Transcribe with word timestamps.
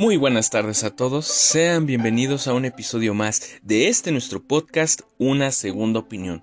Muy 0.00 0.16
buenas 0.16 0.48
tardes 0.48 0.82
a 0.82 0.96
todos, 0.96 1.26
sean 1.26 1.84
bienvenidos 1.84 2.46
a 2.46 2.54
un 2.54 2.64
episodio 2.64 3.12
más 3.12 3.42
de 3.60 3.88
este 3.88 4.12
nuestro 4.12 4.42
podcast 4.42 5.02
Una 5.18 5.50
Segunda 5.50 6.00
Opinión. 6.00 6.42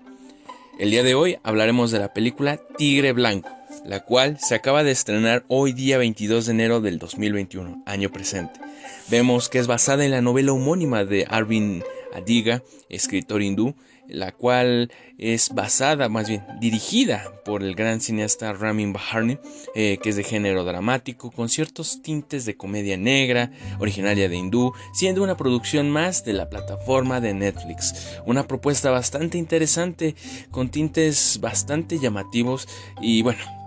El 0.78 0.92
día 0.92 1.02
de 1.02 1.16
hoy 1.16 1.38
hablaremos 1.42 1.90
de 1.90 1.98
la 1.98 2.12
película 2.12 2.60
Tigre 2.76 3.10
Blanco, 3.10 3.50
la 3.84 4.04
cual 4.04 4.38
se 4.38 4.54
acaba 4.54 4.84
de 4.84 4.92
estrenar 4.92 5.44
hoy 5.48 5.72
día 5.72 5.98
22 5.98 6.46
de 6.46 6.52
enero 6.52 6.80
del 6.80 7.00
2021, 7.00 7.82
año 7.84 8.10
presente. 8.10 8.60
Vemos 9.08 9.48
que 9.48 9.58
es 9.58 9.66
basada 9.66 10.04
en 10.04 10.12
la 10.12 10.22
novela 10.22 10.52
homónima 10.52 11.04
de 11.04 11.26
Arvind 11.28 11.82
Adiga, 12.14 12.62
escritor 12.88 13.42
hindú, 13.42 13.74
la 14.08 14.32
cual 14.32 14.90
es 15.18 15.50
basada, 15.50 16.08
más 16.08 16.28
bien 16.28 16.44
dirigida 16.60 17.32
por 17.44 17.62
el 17.62 17.74
gran 17.74 18.00
cineasta 18.00 18.52
Ramin 18.52 18.92
Baharni, 18.92 19.38
eh, 19.74 19.98
que 20.02 20.10
es 20.10 20.16
de 20.16 20.24
género 20.24 20.64
dramático, 20.64 21.30
con 21.30 21.48
ciertos 21.48 22.02
tintes 22.02 22.44
de 22.44 22.56
comedia 22.56 22.96
negra, 22.96 23.50
originaria 23.78 24.28
de 24.28 24.36
hindú, 24.36 24.72
siendo 24.92 25.22
una 25.22 25.36
producción 25.36 25.90
más 25.90 26.24
de 26.24 26.32
la 26.32 26.48
plataforma 26.48 27.20
de 27.20 27.34
Netflix. 27.34 28.18
Una 28.26 28.46
propuesta 28.46 28.90
bastante 28.90 29.38
interesante, 29.38 30.14
con 30.50 30.70
tintes 30.70 31.38
bastante 31.40 31.98
llamativos 31.98 32.68
y 33.00 33.22
bueno, 33.22 33.57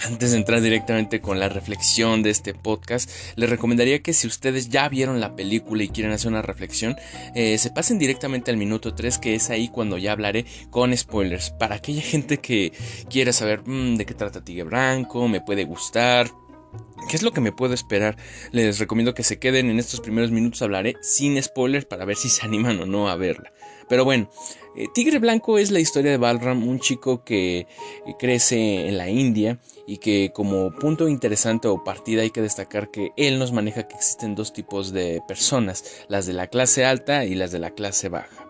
antes 0.00 0.32
de 0.32 0.36
entrar 0.36 0.60
directamente 0.60 1.20
con 1.20 1.38
la 1.38 1.48
reflexión 1.48 2.22
de 2.22 2.30
este 2.30 2.54
podcast, 2.54 3.10
les 3.36 3.48
recomendaría 3.48 4.02
que 4.02 4.12
si 4.12 4.26
ustedes 4.26 4.68
ya 4.68 4.88
vieron 4.88 5.20
la 5.20 5.36
película 5.36 5.82
y 5.82 5.88
quieren 5.88 6.12
hacer 6.12 6.30
una 6.30 6.42
reflexión, 6.42 6.96
eh, 7.34 7.58
se 7.58 7.70
pasen 7.70 7.98
directamente 7.98 8.50
al 8.50 8.56
minuto 8.56 8.94
3, 8.94 9.18
que 9.18 9.34
es 9.34 9.50
ahí 9.50 9.68
cuando 9.68 9.98
ya 9.98 10.12
hablaré 10.12 10.44
con 10.70 10.96
spoilers. 10.96 11.50
Para 11.50 11.76
aquella 11.76 12.02
gente 12.02 12.38
que 12.38 12.72
quiera 13.08 13.32
saber 13.32 13.62
mm, 13.66 13.96
de 13.96 14.06
qué 14.06 14.14
trata 14.14 14.44
Tigre 14.44 14.64
Blanco, 14.64 15.28
me 15.28 15.40
puede 15.40 15.64
gustar, 15.64 16.30
¿Qué 17.08 17.16
es 17.16 17.22
lo 17.22 17.32
que 17.32 17.40
me 17.40 17.52
puedo 17.52 17.74
esperar? 17.74 18.16
Les 18.52 18.78
recomiendo 18.78 19.14
que 19.14 19.24
se 19.24 19.38
queden 19.38 19.70
en 19.70 19.78
estos 19.78 20.00
primeros 20.00 20.30
minutos, 20.30 20.62
hablaré 20.62 20.96
sin 21.02 21.40
spoilers 21.42 21.84
para 21.84 22.04
ver 22.04 22.16
si 22.16 22.28
se 22.28 22.42
animan 22.46 22.80
o 22.80 22.86
no 22.86 23.08
a 23.08 23.16
verla. 23.16 23.52
Pero 23.92 24.06
bueno, 24.06 24.30
eh, 24.74 24.86
Tigre 24.94 25.18
Blanco 25.18 25.58
es 25.58 25.70
la 25.70 25.78
historia 25.78 26.12
de 26.12 26.16
Balram, 26.16 26.66
un 26.66 26.80
chico 26.80 27.24
que 27.24 27.58
eh, 27.58 27.66
crece 28.18 28.88
en 28.88 28.96
la 28.96 29.10
India 29.10 29.58
y 29.86 29.98
que 29.98 30.30
como 30.32 30.70
punto 30.70 31.10
interesante 31.10 31.68
o 31.68 31.84
partida 31.84 32.22
hay 32.22 32.30
que 32.30 32.40
destacar 32.40 32.90
que 32.90 33.10
él 33.18 33.38
nos 33.38 33.52
maneja 33.52 33.86
que 33.86 33.94
existen 33.94 34.34
dos 34.34 34.54
tipos 34.54 34.94
de 34.94 35.20
personas, 35.28 35.84
las 36.08 36.24
de 36.24 36.32
la 36.32 36.46
clase 36.46 36.86
alta 36.86 37.26
y 37.26 37.34
las 37.34 37.52
de 37.52 37.58
la 37.58 37.72
clase 37.72 38.08
baja. 38.08 38.48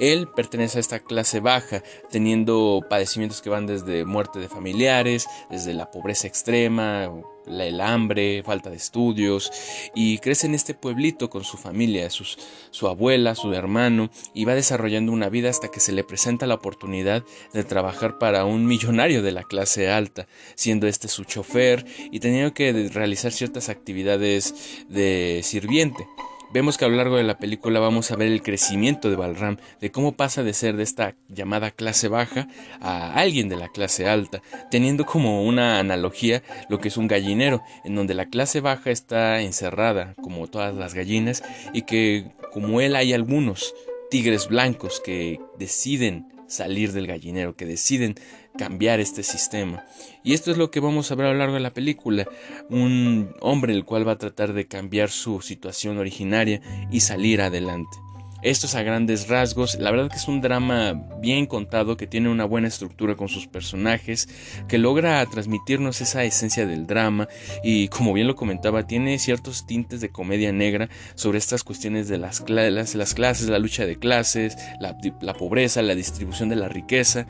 Él 0.00 0.26
pertenece 0.26 0.78
a 0.78 0.80
esta 0.80 0.98
clase 0.98 1.38
baja, 1.38 1.84
teniendo 2.10 2.80
padecimientos 2.90 3.42
que 3.42 3.50
van 3.50 3.68
desde 3.68 4.04
muerte 4.04 4.40
de 4.40 4.48
familiares, 4.48 5.26
desde 5.50 5.72
la 5.72 5.92
pobreza 5.92 6.26
extrema, 6.26 7.12
el 7.46 7.80
hambre, 7.80 8.42
falta 8.42 8.70
de 8.70 8.76
estudios, 8.76 9.50
y 9.94 10.18
crece 10.18 10.46
en 10.46 10.54
este 10.54 10.74
pueblito 10.74 11.30
con 11.30 11.44
su 11.44 11.56
familia, 11.56 12.08
su 12.10 12.88
abuela, 12.88 13.34
su 13.34 13.52
hermano, 13.52 14.10
y 14.34 14.44
va 14.44 14.54
desarrollando 14.54 15.12
una 15.12 15.28
vida 15.28 15.50
hasta 15.50 15.68
que 15.68 15.80
se 15.80 15.92
le 15.92 16.04
presenta 16.04 16.46
la 16.46 16.54
oportunidad 16.54 17.24
de 17.52 17.64
trabajar 17.64 18.18
para 18.18 18.44
un 18.44 18.66
millonario 18.66 19.22
de 19.22 19.32
la 19.32 19.42
clase 19.42 19.90
alta, 19.90 20.26
siendo 20.54 20.86
este 20.86 21.08
su 21.08 21.24
chofer 21.24 21.84
y 22.10 22.20
teniendo 22.20 22.54
que 22.54 22.90
realizar 22.92 23.32
ciertas 23.32 23.68
actividades 23.68 24.84
de 24.88 25.40
sirviente. 25.42 26.06
Vemos 26.52 26.76
que 26.76 26.84
a 26.84 26.88
lo 26.88 26.96
largo 26.96 27.16
de 27.16 27.22
la 27.22 27.38
película 27.38 27.78
vamos 27.78 28.10
a 28.10 28.16
ver 28.16 28.26
el 28.26 28.42
crecimiento 28.42 29.08
de 29.08 29.14
Balram, 29.14 29.58
de 29.80 29.92
cómo 29.92 30.16
pasa 30.16 30.42
de 30.42 30.52
ser 30.52 30.76
de 30.76 30.82
esta 30.82 31.14
llamada 31.28 31.70
clase 31.70 32.08
baja 32.08 32.48
a 32.80 33.14
alguien 33.14 33.48
de 33.48 33.54
la 33.56 33.68
clase 33.68 34.08
alta, 34.08 34.42
teniendo 34.68 35.06
como 35.06 35.44
una 35.44 35.78
analogía 35.78 36.42
lo 36.68 36.80
que 36.80 36.88
es 36.88 36.96
un 36.96 37.06
gallinero, 37.06 37.62
en 37.84 37.94
donde 37.94 38.14
la 38.14 38.26
clase 38.26 38.60
baja 38.60 38.90
está 38.90 39.40
encerrada, 39.42 40.14
como 40.20 40.48
todas 40.48 40.74
las 40.74 40.92
gallinas, 40.92 41.44
y 41.72 41.82
que 41.82 42.32
como 42.52 42.80
él 42.80 42.96
hay 42.96 43.12
algunos 43.12 43.72
tigres 44.10 44.48
blancos 44.48 45.00
que 45.04 45.40
deciden 45.56 46.32
salir 46.50 46.92
del 46.92 47.06
gallinero, 47.06 47.56
que 47.56 47.64
deciden 47.64 48.16
cambiar 48.58 49.00
este 49.00 49.22
sistema. 49.22 49.84
Y 50.22 50.34
esto 50.34 50.50
es 50.50 50.58
lo 50.58 50.70
que 50.70 50.80
vamos 50.80 51.10
a 51.10 51.14
ver 51.14 51.26
a 51.26 51.32
lo 51.32 51.38
largo 51.38 51.54
de 51.54 51.60
la 51.60 51.72
película. 51.72 52.26
Un 52.68 53.34
hombre 53.40 53.72
el 53.72 53.84
cual 53.84 54.06
va 54.06 54.12
a 54.12 54.18
tratar 54.18 54.52
de 54.52 54.66
cambiar 54.66 55.10
su 55.10 55.40
situación 55.40 55.98
originaria 55.98 56.60
y 56.90 57.00
salir 57.00 57.40
adelante. 57.40 57.96
Esto 58.42 58.66
es 58.66 58.74
a 58.74 58.82
grandes 58.82 59.28
rasgos. 59.28 59.78
La 59.78 59.90
verdad 59.90 60.08
que 60.08 60.16
es 60.16 60.26
un 60.26 60.40
drama 60.40 60.94
bien 61.20 61.44
contado, 61.44 61.98
que 61.98 62.06
tiene 62.06 62.30
una 62.30 62.46
buena 62.46 62.68
estructura 62.68 63.14
con 63.14 63.28
sus 63.28 63.46
personajes, 63.46 64.30
que 64.66 64.78
logra 64.78 65.24
transmitirnos 65.26 66.00
esa 66.00 66.24
esencia 66.24 66.66
del 66.66 66.86
drama 66.86 67.28
y 67.62 67.88
como 67.88 68.14
bien 68.14 68.26
lo 68.26 68.36
comentaba, 68.36 68.86
tiene 68.86 69.18
ciertos 69.18 69.66
tintes 69.66 70.00
de 70.00 70.08
comedia 70.08 70.52
negra 70.52 70.88
sobre 71.16 71.36
estas 71.36 71.64
cuestiones 71.64 72.08
de 72.08 72.16
las, 72.16 72.48
las 72.48 73.14
clases, 73.14 73.48
la 73.50 73.58
lucha 73.58 73.84
de 73.84 73.98
clases, 73.98 74.56
la, 74.80 74.96
la, 75.20 75.34
pobreza, 75.34 75.82
la 75.82 75.94
distribución 75.94 76.48
de 76.48 76.56
la 76.56 76.68
riqueza. 76.68 77.26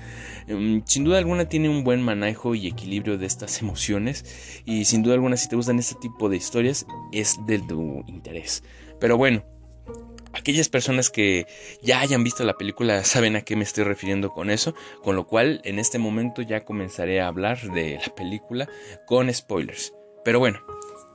Em, 0.47 0.83
sin 0.87 1.03
duda 1.03 1.19
alguna 1.19 1.47
tiene 1.47 1.69
un 1.69 1.83
buen 1.83 2.03
manejo 2.03 2.55
y 2.55 2.69
equilibrio 2.69 3.19
de 3.19 3.27
estas 3.27 3.61
emociones 3.61 4.63
y 4.65 4.85
sin 4.85 5.03
duda 5.03 5.15
alguna 5.15 5.37
si 5.37 5.49
te 5.49 5.57
gustan 5.57 5.81
este 5.81 5.97
tipo 5.97 6.29
de 6.29 6.37
historias 6.37 6.87
es 7.11 7.37
de 7.47 7.59
tu 7.59 8.05
interés. 8.07 8.63
Pero 9.01 9.17
bueno, 9.17 9.43
Aquellas 10.33 10.69
personas 10.69 11.11
que 11.11 11.47
ya 11.83 12.01
hayan 12.01 12.23
visto 12.23 12.45
la 12.45 12.55
película 12.55 13.03
saben 13.05 13.37
a 13.37 13.43
qué 13.43 13.57
me 13.57 13.65
estoy 13.65 13.85
refiriendo 13.85 14.31
con 14.31 14.51
eso, 14.51 14.75
con 15.03 15.17
lo 15.17 15.27
cual 15.27 15.61
en 15.65 15.79
este 15.79 15.99
momento 15.99 16.43
ya 16.43 16.65
comenzaré 16.65 17.21
a 17.21 17.27
hablar 17.27 17.61
de 17.73 17.99
la 18.05 18.15
película 18.15 18.69
con 19.07 19.33
spoilers. 19.33 19.93
Pero 20.25 20.39
bueno, 20.39 20.61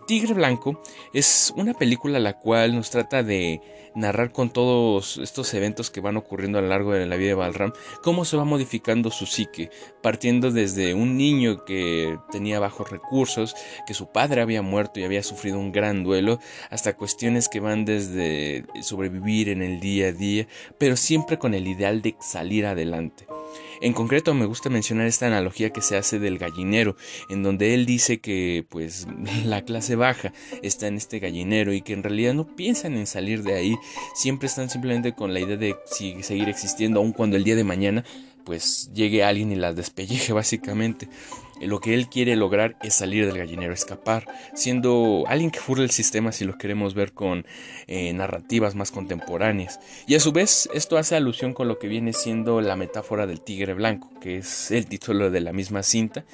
Tigre 0.05 0.33
Blanco 0.33 0.81
es 1.13 1.53
una 1.55 1.73
película 1.73 2.19
la 2.19 2.37
cual 2.39 2.75
nos 2.75 2.89
trata 2.91 3.23
de 3.23 3.61
narrar 3.95 4.31
con 4.31 4.49
todos 4.49 5.17
estos 5.17 5.53
eventos 5.53 5.89
que 5.89 6.01
van 6.01 6.17
ocurriendo 6.17 6.59
a 6.59 6.61
lo 6.61 6.67
largo 6.67 6.93
de 6.93 7.05
la 7.05 7.15
vida 7.15 7.29
de 7.29 7.33
Balram, 7.35 7.73
cómo 8.03 8.25
se 8.25 8.37
va 8.37 8.45
modificando 8.45 9.09
su 9.11 9.25
psique, 9.25 9.69
partiendo 10.01 10.51
desde 10.51 10.93
un 10.93 11.17
niño 11.17 11.65
que 11.65 12.17
tenía 12.31 12.59
bajos 12.59 12.91
recursos, 12.91 13.55
que 13.87 13.93
su 13.93 14.11
padre 14.11 14.41
había 14.41 14.61
muerto 14.61 14.99
y 14.99 15.03
había 15.03 15.23
sufrido 15.23 15.59
un 15.59 15.71
gran 15.71 16.03
duelo, 16.03 16.39
hasta 16.69 16.95
cuestiones 16.95 17.49
que 17.49 17.59
van 17.59 17.85
desde 17.85 18.65
sobrevivir 18.81 19.49
en 19.49 19.61
el 19.61 19.79
día 19.79 20.07
a 20.07 20.11
día, 20.11 20.47
pero 20.77 20.97
siempre 20.97 21.39
con 21.39 21.53
el 21.53 21.67
ideal 21.67 22.01
de 22.01 22.15
salir 22.19 22.65
adelante. 22.65 23.27
En 23.81 23.93
concreto 23.93 24.33
me 24.33 24.45
gusta 24.45 24.69
mencionar 24.69 25.07
esta 25.07 25.27
analogía 25.27 25.71
que 25.71 25.81
se 25.81 25.97
hace 25.97 26.19
del 26.19 26.37
gallinero, 26.37 26.95
en 27.29 27.43
donde 27.43 27.73
él 27.73 27.85
dice 27.85 28.19
que 28.19 28.65
pues 28.69 29.07
la 29.45 29.63
clase 29.63 29.95
baja 29.95 30.33
está 30.61 30.87
en 30.87 30.95
este 30.95 31.19
gallinero 31.19 31.73
y 31.73 31.81
que 31.81 31.93
en 31.93 32.03
realidad 32.03 32.33
no 32.33 32.55
piensan 32.55 32.95
en 32.95 33.07
salir 33.07 33.43
de 33.43 33.55
ahí, 33.55 33.77
siempre 34.13 34.47
están 34.47 34.69
simplemente 34.69 35.13
con 35.13 35.33
la 35.33 35.39
idea 35.39 35.57
de 35.57 35.75
seguir 36.21 36.49
existiendo 36.49 36.99
aun 36.99 37.11
cuando 37.11 37.37
el 37.37 37.43
día 37.43 37.55
de 37.55 37.63
mañana 37.63 38.03
pues 38.45 38.91
llegue 38.93 39.23
alguien 39.23 39.51
y 39.51 39.55
las 39.55 39.75
despelleje 39.75 40.31
básicamente. 40.33 41.09
Eh, 41.59 41.67
lo 41.67 41.79
que 41.79 41.93
él 41.93 42.09
quiere 42.09 42.35
lograr 42.35 42.77
es 42.83 42.95
salir 42.95 43.25
del 43.25 43.37
gallinero, 43.37 43.73
escapar, 43.73 44.25
siendo 44.53 45.23
alguien 45.27 45.51
que 45.51 45.59
furre 45.59 45.83
el 45.83 45.91
sistema 45.91 46.31
si 46.31 46.45
lo 46.45 46.57
queremos 46.57 46.93
ver 46.93 47.13
con 47.13 47.45
eh, 47.87 48.13
narrativas 48.13 48.75
más 48.75 48.91
contemporáneas. 48.91 49.79
Y 50.07 50.15
a 50.15 50.19
su 50.19 50.31
vez, 50.31 50.69
esto 50.73 50.97
hace 50.97 51.15
alusión 51.15 51.53
con 51.53 51.67
lo 51.67 51.79
que 51.79 51.87
viene 51.87 52.13
siendo 52.13 52.61
la 52.61 52.75
metáfora 52.75 53.27
del 53.27 53.41
tigre 53.41 53.73
blanco, 53.73 54.11
que 54.19 54.37
es 54.37 54.71
el 54.71 54.87
título 54.87 55.31
de 55.31 55.41
la 55.41 55.53
misma 55.53 55.83
cinta, 55.83 56.25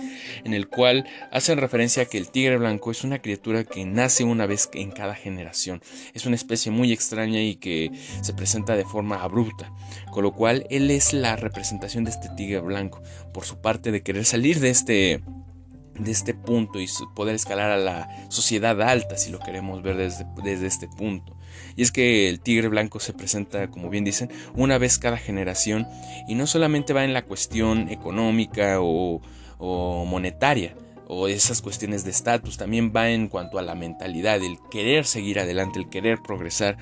en 0.44 0.54
el 0.54 0.68
cual 0.68 1.06
hacen 1.32 1.58
referencia 1.58 2.04
a 2.04 2.06
que 2.06 2.18
el 2.18 2.30
tigre 2.30 2.58
blanco 2.58 2.92
es 2.92 3.04
una 3.04 3.20
criatura 3.20 3.64
que 3.64 3.86
nace 3.86 4.24
una 4.24 4.46
vez 4.46 4.70
en 4.74 4.92
cada 4.92 5.16
generación. 5.16 5.82
Es 6.14 6.26
una 6.26 6.36
especie 6.36 6.72
muy 6.72 6.92
extraña 6.92 7.42
y 7.42 7.56
que 7.56 7.92
se 8.22 8.34
presenta 8.34 8.76
de 8.76 8.86
forma 8.86 9.22
abrupta, 9.22 9.72
con 10.12 10.24
lo 10.24 10.34
cual 10.34 10.66
él 10.70 10.90
es 10.92 11.14
la 11.14 11.36
representación 11.36 12.04
de 12.04 12.12
este 12.12 12.30
tigre 12.30 12.60
blanco, 12.60 13.02
por 13.34 13.46
su 13.46 13.58
parte 13.62 13.92
de 13.92 14.02
querer 14.02 14.26
salir 14.26 14.60
de 14.60 14.70
este 14.70 15.11
de 15.20 16.12
este 16.12 16.34
punto 16.34 16.80
y 16.80 16.88
poder 17.16 17.36
escalar 17.36 17.72
a 17.72 17.78
la 17.78 18.10
sociedad 18.30 18.82
alta 18.82 19.18
si 19.18 19.30
lo 19.30 19.40
queremos 19.40 19.82
ver 19.82 19.98
desde, 19.98 20.26
desde, 20.44 20.68
este 20.68 20.88
punto. 20.88 21.38
Y 21.76 21.82
es 21.82 21.92
que 21.92 22.30
el 22.30 22.40
tigre 22.40 22.70
blanco 22.70 23.00
se 23.00 23.14
presenta, 23.14 23.70
como 23.70 23.90
bien 23.90 24.04
dicen, 24.04 24.32
una 24.56 24.78
vez 24.78 24.98
cada 24.98 25.18
generación 25.18 25.88
y 26.28 26.36
no 26.36 26.48
solamente 26.48 26.94
va 26.94 27.04
en 27.04 27.14
la 27.14 27.24
cuestión 27.24 27.90
económica 27.90 28.78
o, 28.80 29.22
o 29.58 30.06
monetaria 30.06 30.76
o 31.14 31.28
esas 31.28 31.62
cuestiones 31.62 32.06
de 32.06 32.12
estatus, 32.12 32.58
también 32.58 32.94
va 32.96 33.10
en 33.10 33.28
cuanto 33.28 33.60
a 33.60 33.62
la 33.62 33.76
mentalidad, 33.76 34.42
el 34.42 34.60
querer 34.72 35.06
seguir 35.06 35.40
adelante, 35.42 35.78
el 35.78 35.90
querer 35.90 36.22
progresar 36.22 36.78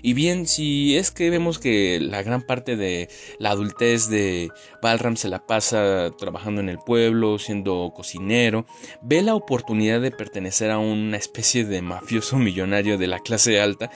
y 0.00 0.14
bien, 0.14 0.46
si 0.46 0.96
es 0.96 1.10
que 1.10 1.30
vemos 1.30 1.58
que 1.58 1.98
la 2.00 2.22
gran 2.22 2.42
parte 2.42 2.76
de 2.76 3.08
la 3.38 3.50
adultez 3.50 4.08
de 4.08 4.50
Balram 4.80 5.16
se 5.16 5.28
la 5.28 5.46
pasa 5.46 6.10
trabajando 6.16 6.60
en 6.60 6.68
el 6.68 6.78
pueblo, 6.78 7.38
siendo 7.38 7.92
cocinero, 7.94 8.66
ve 9.02 9.22
la 9.22 9.34
oportunidad 9.34 10.00
de 10.00 10.10
pertenecer 10.10 10.70
a 10.70 10.78
una 10.78 11.16
especie 11.16 11.64
de 11.64 11.82
mafioso 11.82 12.36
millonario 12.36 12.98
de 12.98 13.06
la 13.06 13.18
clase 13.18 13.60
alta 13.60 13.90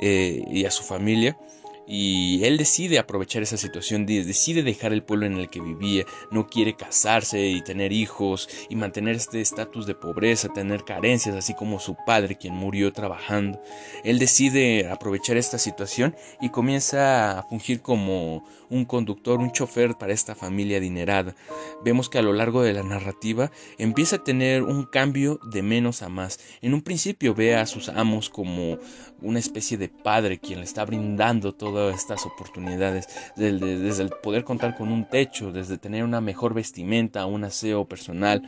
eh, 0.00 0.42
y 0.50 0.64
a 0.64 0.70
su 0.70 0.82
familia. 0.84 1.36
Y 1.86 2.44
él 2.44 2.56
decide 2.56 2.98
aprovechar 2.98 3.42
esa 3.42 3.56
situación, 3.56 4.06
decide 4.06 4.62
dejar 4.62 4.92
el 4.92 5.02
pueblo 5.02 5.26
en 5.26 5.36
el 5.36 5.48
que 5.48 5.60
vivía, 5.60 6.04
no 6.30 6.46
quiere 6.46 6.74
casarse 6.74 7.48
y 7.48 7.62
tener 7.62 7.92
hijos 7.92 8.48
y 8.68 8.76
mantener 8.76 9.16
este 9.16 9.40
estatus 9.40 9.86
de 9.86 9.94
pobreza, 9.94 10.48
tener 10.48 10.84
carencias, 10.84 11.34
así 11.34 11.54
como 11.54 11.80
su 11.80 11.96
padre, 12.06 12.36
quien 12.36 12.54
murió 12.54 12.92
trabajando. 12.92 13.60
Él 14.04 14.18
decide 14.18 14.88
aprovechar 14.88 15.36
esta 15.36 15.58
situación 15.58 16.14
y 16.40 16.50
comienza 16.50 17.38
a 17.38 17.42
fungir 17.42 17.82
como 17.82 18.44
un 18.72 18.86
conductor, 18.86 19.38
un 19.38 19.52
chofer 19.52 19.94
para 19.96 20.14
esta 20.14 20.34
familia 20.34 20.78
adinerada. 20.78 21.36
Vemos 21.84 22.08
que 22.08 22.18
a 22.18 22.22
lo 22.22 22.32
largo 22.32 22.62
de 22.62 22.72
la 22.72 22.82
narrativa 22.82 23.52
empieza 23.78 24.16
a 24.16 24.24
tener 24.24 24.62
un 24.62 24.84
cambio 24.84 25.38
de 25.44 25.62
menos 25.62 26.02
a 26.02 26.08
más. 26.08 26.40
En 26.62 26.72
un 26.72 26.80
principio 26.80 27.34
ve 27.34 27.54
a 27.54 27.66
sus 27.66 27.90
amos 27.90 28.30
como 28.30 28.78
una 29.20 29.38
especie 29.38 29.76
de 29.76 29.88
padre 29.88 30.38
quien 30.38 30.58
le 30.58 30.64
está 30.64 30.84
brindando 30.84 31.54
todas 31.54 31.94
estas 31.94 32.24
oportunidades, 32.26 33.08
desde, 33.36 34.02
el 34.02 34.10
poder 34.22 34.44
contar 34.44 34.74
con 34.74 34.90
un 34.90 35.08
techo, 35.08 35.52
desde 35.52 35.78
tener 35.78 36.02
una 36.02 36.20
mejor 36.20 36.54
vestimenta, 36.54 37.26
un 37.26 37.44
aseo 37.44 37.84
personal, 37.84 38.42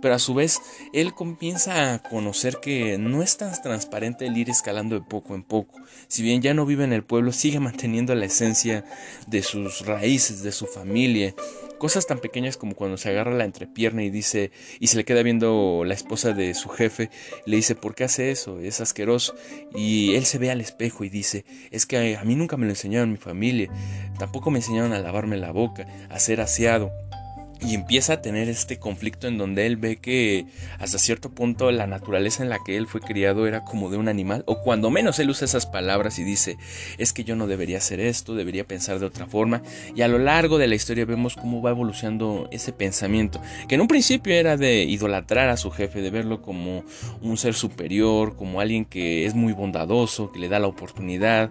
pero 0.00 0.14
a 0.14 0.18
su 0.18 0.34
vez 0.34 0.60
él 0.92 1.14
comienza 1.14 1.94
a 1.94 1.98
conocer 2.02 2.58
que 2.60 2.98
no 2.98 3.22
es 3.22 3.36
tan 3.36 3.52
transparente 3.62 4.26
el 4.26 4.36
ir 4.36 4.48
escalando 4.50 4.96
de 4.96 5.02
poco 5.02 5.34
en 5.34 5.42
poco. 5.42 5.78
Si 6.08 6.22
bien 6.22 6.40
ya 6.42 6.54
no 6.54 6.66
vive 6.66 6.84
en 6.84 6.92
el 6.92 7.04
pueblo, 7.04 7.32
sigue 7.32 7.60
manteniendo 7.60 8.14
la 8.14 8.26
esencia 8.26 8.84
de 9.26 9.42
sus 9.42 9.65
raíces, 9.84 10.42
de 10.42 10.52
su 10.52 10.66
familia, 10.66 11.34
Cosas 11.78 12.06
tan 12.06 12.20
pequeñas 12.20 12.56
como 12.56 12.74
cuando 12.74 12.96
se 12.96 13.10
agarra 13.10 13.34
la 13.34 13.44
entrepierna 13.44 14.02
y 14.02 14.08
dice, 14.08 14.50
y 14.80 14.86
se 14.86 14.96
le 14.96 15.04
queda 15.04 15.22
viendo 15.22 15.82
la 15.84 15.92
esposa 15.92 16.32
de 16.32 16.54
su 16.54 16.70
jefe, 16.70 17.10
le 17.44 17.56
dice, 17.56 17.74
¿por 17.74 17.94
qué 17.94 18.04
hace 18.04 18.30
eso? 18.30 18.60
Es 18.60 18.80
asqueroso. 18.80 19.34
Y 19.74 20.14
él 20.14 20.24
se 20.24 20.38
ve 20.38 20.50
al 20.50 20.62
espejo 20.62 21.04
y 21.04 21.10
dice, 21.10 21.44
es 21.70 21.84
que 21.84 22.16
a 22.16 22.24
mí 22.24 22.34
nunca 22.34 22.56
me 22.56 22.64
lo 22.64 22.72
enseñaron 22.72 23.12
mi 23.12 23.18
familia, 23.18 23.70
tampoco 24.18 24.50
me 24.50 24.60
enseñaron 24.60 24.94
a 24.94 25.00
lavarme 25.00 25.36
la 25.36 25.50
boca, 25.50 25.86
a 26.08 26.18
ser 26.18 26.40
aseado 26.40 26.92
y 27.60 27.74
empieza 27.74 28.14
a 28.14 28.22
tener 28.22 28.48
este 28.48 28.78
conflicto 28.78 29.26
en 29.26 29.38
donde 29.38 29.66
él 29.66 29.76
ve 29.76 29.96
que 29.96 30.46
hasta 30.78 30.98
cierto 30.98 31.30
punto 31.30 31.70
la 31.70 31.86
naturaleza 31.86 32.42
en 32.42 32.50
la 32.50 32.58
que 32.64 32.76
él 32.76 32.86
fue 32.86 33.00
criado 33.00 33.46
era 33.46 33.64
como 33.64 33.90
de 33.90 33.96
un 33.96 34.08
animal, 34.08 34.44
o 34.46 34.60
cuando 34.60 34.90
menos 34.90 35.18
él 35.18 35.30
usa 35.30 35.46
esas 35.46 35.66
palabras 35.66 36.18
y 36.18 36.24
dice, 36.24 36.56
es 36.98 37.12
que 37.12 37.24
yo 37.24 37.36
no 37.36 37.46
debería 37.46 37.78
hacer 37.78 38.00
esto, 38.00 38.34
debería 38.34 38.66
pensar 38.66 38.98
de 38.98 39.06
otra 39.06 39.26
forma, 39.26 39.62
y 39.94 40.02
a 40.02 40.08
lo 40.08 40.18
largo 40.18 40.58
de 40.58 40.66
la 40.66 40.74
historia 40.74 41.04
vemos 41.04 41.34
cómo 41.34 41.62
va 41.62 41.70
evolucionando 41.70 42.48
ese 42.50 42.72
pensamiento, 42.72 43.40
que 43.68 43.74
en 43.76 43.80
un 43.80 43.88
principio 43.88 44.34
era 44.34 44.56
de 44.56 44.84
idolatrar 44.84 45.48
a 45.48 45.56
su 45.56 45.70
jefe, 45.70 46.02
de 46.02 46.10
verlo 46.10 46.42
como 46.42 46.84
un 47.22 47.36
ser 47.36 47.54
superior, 47.54 48.36
como 48.36 48.60
alguien 48.60 48.84
que 48.84 49.26
es 49.26 49.34
muy 49.34 49.52
bondadoso, 49.52 50.30
que 50.30 50.38
le 50.38 50.48
da 50.48 50.58
la 50.58 50.66
oportunidad, 50.66 51.50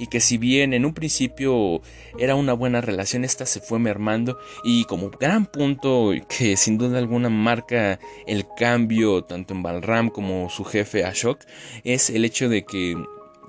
y 0.00 0.06
que 0.06 0.20
si 0.20 0.38
bien 0.38 0.72
en 0.72 0.86
un 0.86 0.94
principio 0.94 1.82
era 2.18 2.34
una 2.34 2.54
buena 2.54 2.80
relación, 2.80 3.22
esta 3.22 3.44
se 3.44 3.60
fue 3.60 3.78
mermando 3.78 4.38
y 4.64 4.84
como 4.84 5.10
gran 5.10 5.39
punto 5.46 6.12
que 6.28 6.56
sin 6.56 6.78
duda 6.78 6.98
alguna 6.98 7.28
marca 7.28 7.98
el 8.26 8.46
cambio 8.56 9.24
tanto 9.24 9.54
en 9.54 9.62
Balram 9.62 10.08
como 10.08 10.50
su 10.50 10.64
jefe 10.64 11.04
Ashok 11.04 11.40
es 11.84 12.10
el 12.10 12.24
hecho 12.24 12.48
de 12.48 12.64
que 12.64 12.96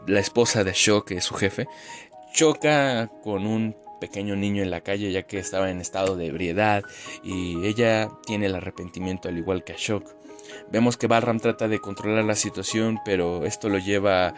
la 0.08 0.20
esposa 0.20 0.64
de 0.64 0.72
Ashok, 0.72 1.12
es 1.12 1.26
su 1.26 1.36
jefe, 1.36 1.68
choca 2.34 3.10
con 3.24 3.46
un 3.46 3.76
pequeño 4.00 4.36
niño 4.36 4.64
en 4.64 4.72
la 4.72 4.82
calle 4.82 5.12
ya 5.12 5.24
que 5.24 5.38
estaba 5.38 5.70
en 5.70 5.80
estado 5.80 6.16
de 6.16 6.28
ebriedad 6.28 6.84
y 7.24 7.66
ella 7.66 8.10
tiene 8.26 8.48
el 8.48 8.56
arrepentimiento 8.56 9.30
al 9.30 9.38
igual 9.38 9.64
que 9.64 9.74
Ashok. 9.74 10.16
Vemos 10.72 10.98
que 10.98 11.08
Balram 11.08 11.40
trata 11.40 11.68
de 11.68 11.80
controlar 11.80 12.26
la 12.26 12.36
situación, 12.36 13.00
pero 13.06 13.46
esto 13.46 13.70
lo 13.70 13.78
lleva 13.78 14.34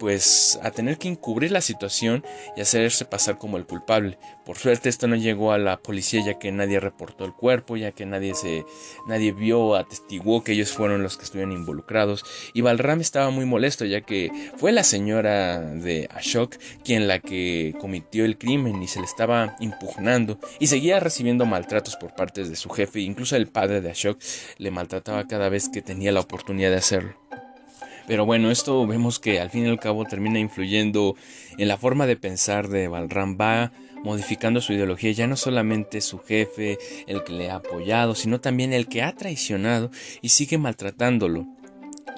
pues 0.00 0.58
a 0.62 0.70
tener 0.70 0.96
que 0.96 1.08
encubrir 1.08 1.52
la 1.52 1.60
situación 1.60 2.24
y 2.56 2.62
hacerse 2.62 3.04
pasar 3.04 3.36
como 3.36 3.58
el 3.58 3.66
culpable. 3.66 4.18
Por 4.46 4.56
suerte 4.56 4.88
esto 4.88 5.06
no 5.06 5.14
llegó 5.14 5.52
a 5.52 5.58
la 5.58 5.82
policía 5.82 6.24
ya 6.24 6.38
que 6.38 6.50
nadie 6.50 6.80
reportó 6.80 7.26
el 7.26 7.34
cuerpo, 7.34 7.76
ya 7.76 7.92
que 7.92 8.06
nadie 8.06 8.34
se 8.34 8.64
nadie 9.06 9.32
vio, 9.32 9.76
atestiguó 9.76 10.42
que 10.42 10.52
ellos 10.52 10.72
fueron 10.72 11.02
los 11.02 11.18
que 11.18 11.24
estuvieron 11.24 11.52
involucrados 11.52 12.24
y 12.54 12.62
Balram 12.62 13.02
estaba 13.02 13.28
muy 13.28 13.44
molesto 13.44 13.84
ya 13.84 14.00
que 14.00 14.32
fue 14.56 14.72
la 14.72 14.84
señora 14.84 15.60
de 15.60 16.08
Ashok 16.14 16.56
quien 16.82 17.06
la 17.06 17.18
que 17.18 17.74
cometió 17.78 18.24
el 18.24 18.38
crimen 18.38 18.82
y 18.82 18.88
se 18.88 19.00
le 19.00 19.04
estaba 19.04 19.54
impugnando 19.60 20.38
y 20.58 20.68
seguía 20.68 20.98
recibiendo 20.98 21.44
maltratos 21.44 21.96
por 21.96 22.14
parte 22.14 22.44
de 22.44 22.56
su 22.56 22.70
jefe, 22.70 23.00
incluso 23.00 23.36
el 23.36 23.48
padre 23.48 23.82
de 23.82 23.90
Ashok 23.90 24.18
le 24.56 24.70
maltrataba 24.70 25.26
cada 25.26 25.50
vez 25.50 25.68
que 25.68 25.82
tenía 25.82 26.10
la 26.10 26.20
oportunidad 26.20 26.70
de 26.70 26.76
hacerlo. 26.76 27.19
Pero 28.10 28.26
bueno, 28.26 28.50
esto 28.50 28.84
vemos 28.88 29.20
que 29.20 29.38
al 29.38 29.50
fin 29.50 29.66
y 29.66 29.68
al 29.68 29.78
cabo 29.78 30.04
termina 30.04 30.40
influyendo 30.40 31.14
en 31.58 31.68
la 31.68 31.76
forma 31.76 32.08
de 32.08 32.16
pensar 32.16 32.66
de 32.66 32.88
Balram. 32.88 33.38
Va 33.40 33.70
modificando 34.02 34.60
su 34.60 34.72
ideología, 34.72 35.12
ya 35.12 35.28
no 35.28 35.36
solamente 35.36 36.00
su 36.00 36.18
jefe, 36.18 36.76
el 37.06 37.22
que 37.22 37.32
le 37.32 37.50
ha 37.50 37.54
apoyado, 37.54 38.16
sino 38.16 38.40
también 38.40 38.72
el 38.72 38.88
que 38.88 39.02
ha 39.02 39.14
traicionado 39.14 39.92
y 40.22 40.30
sigue 40.30 40.58
maltratándolo. 40.58 41.46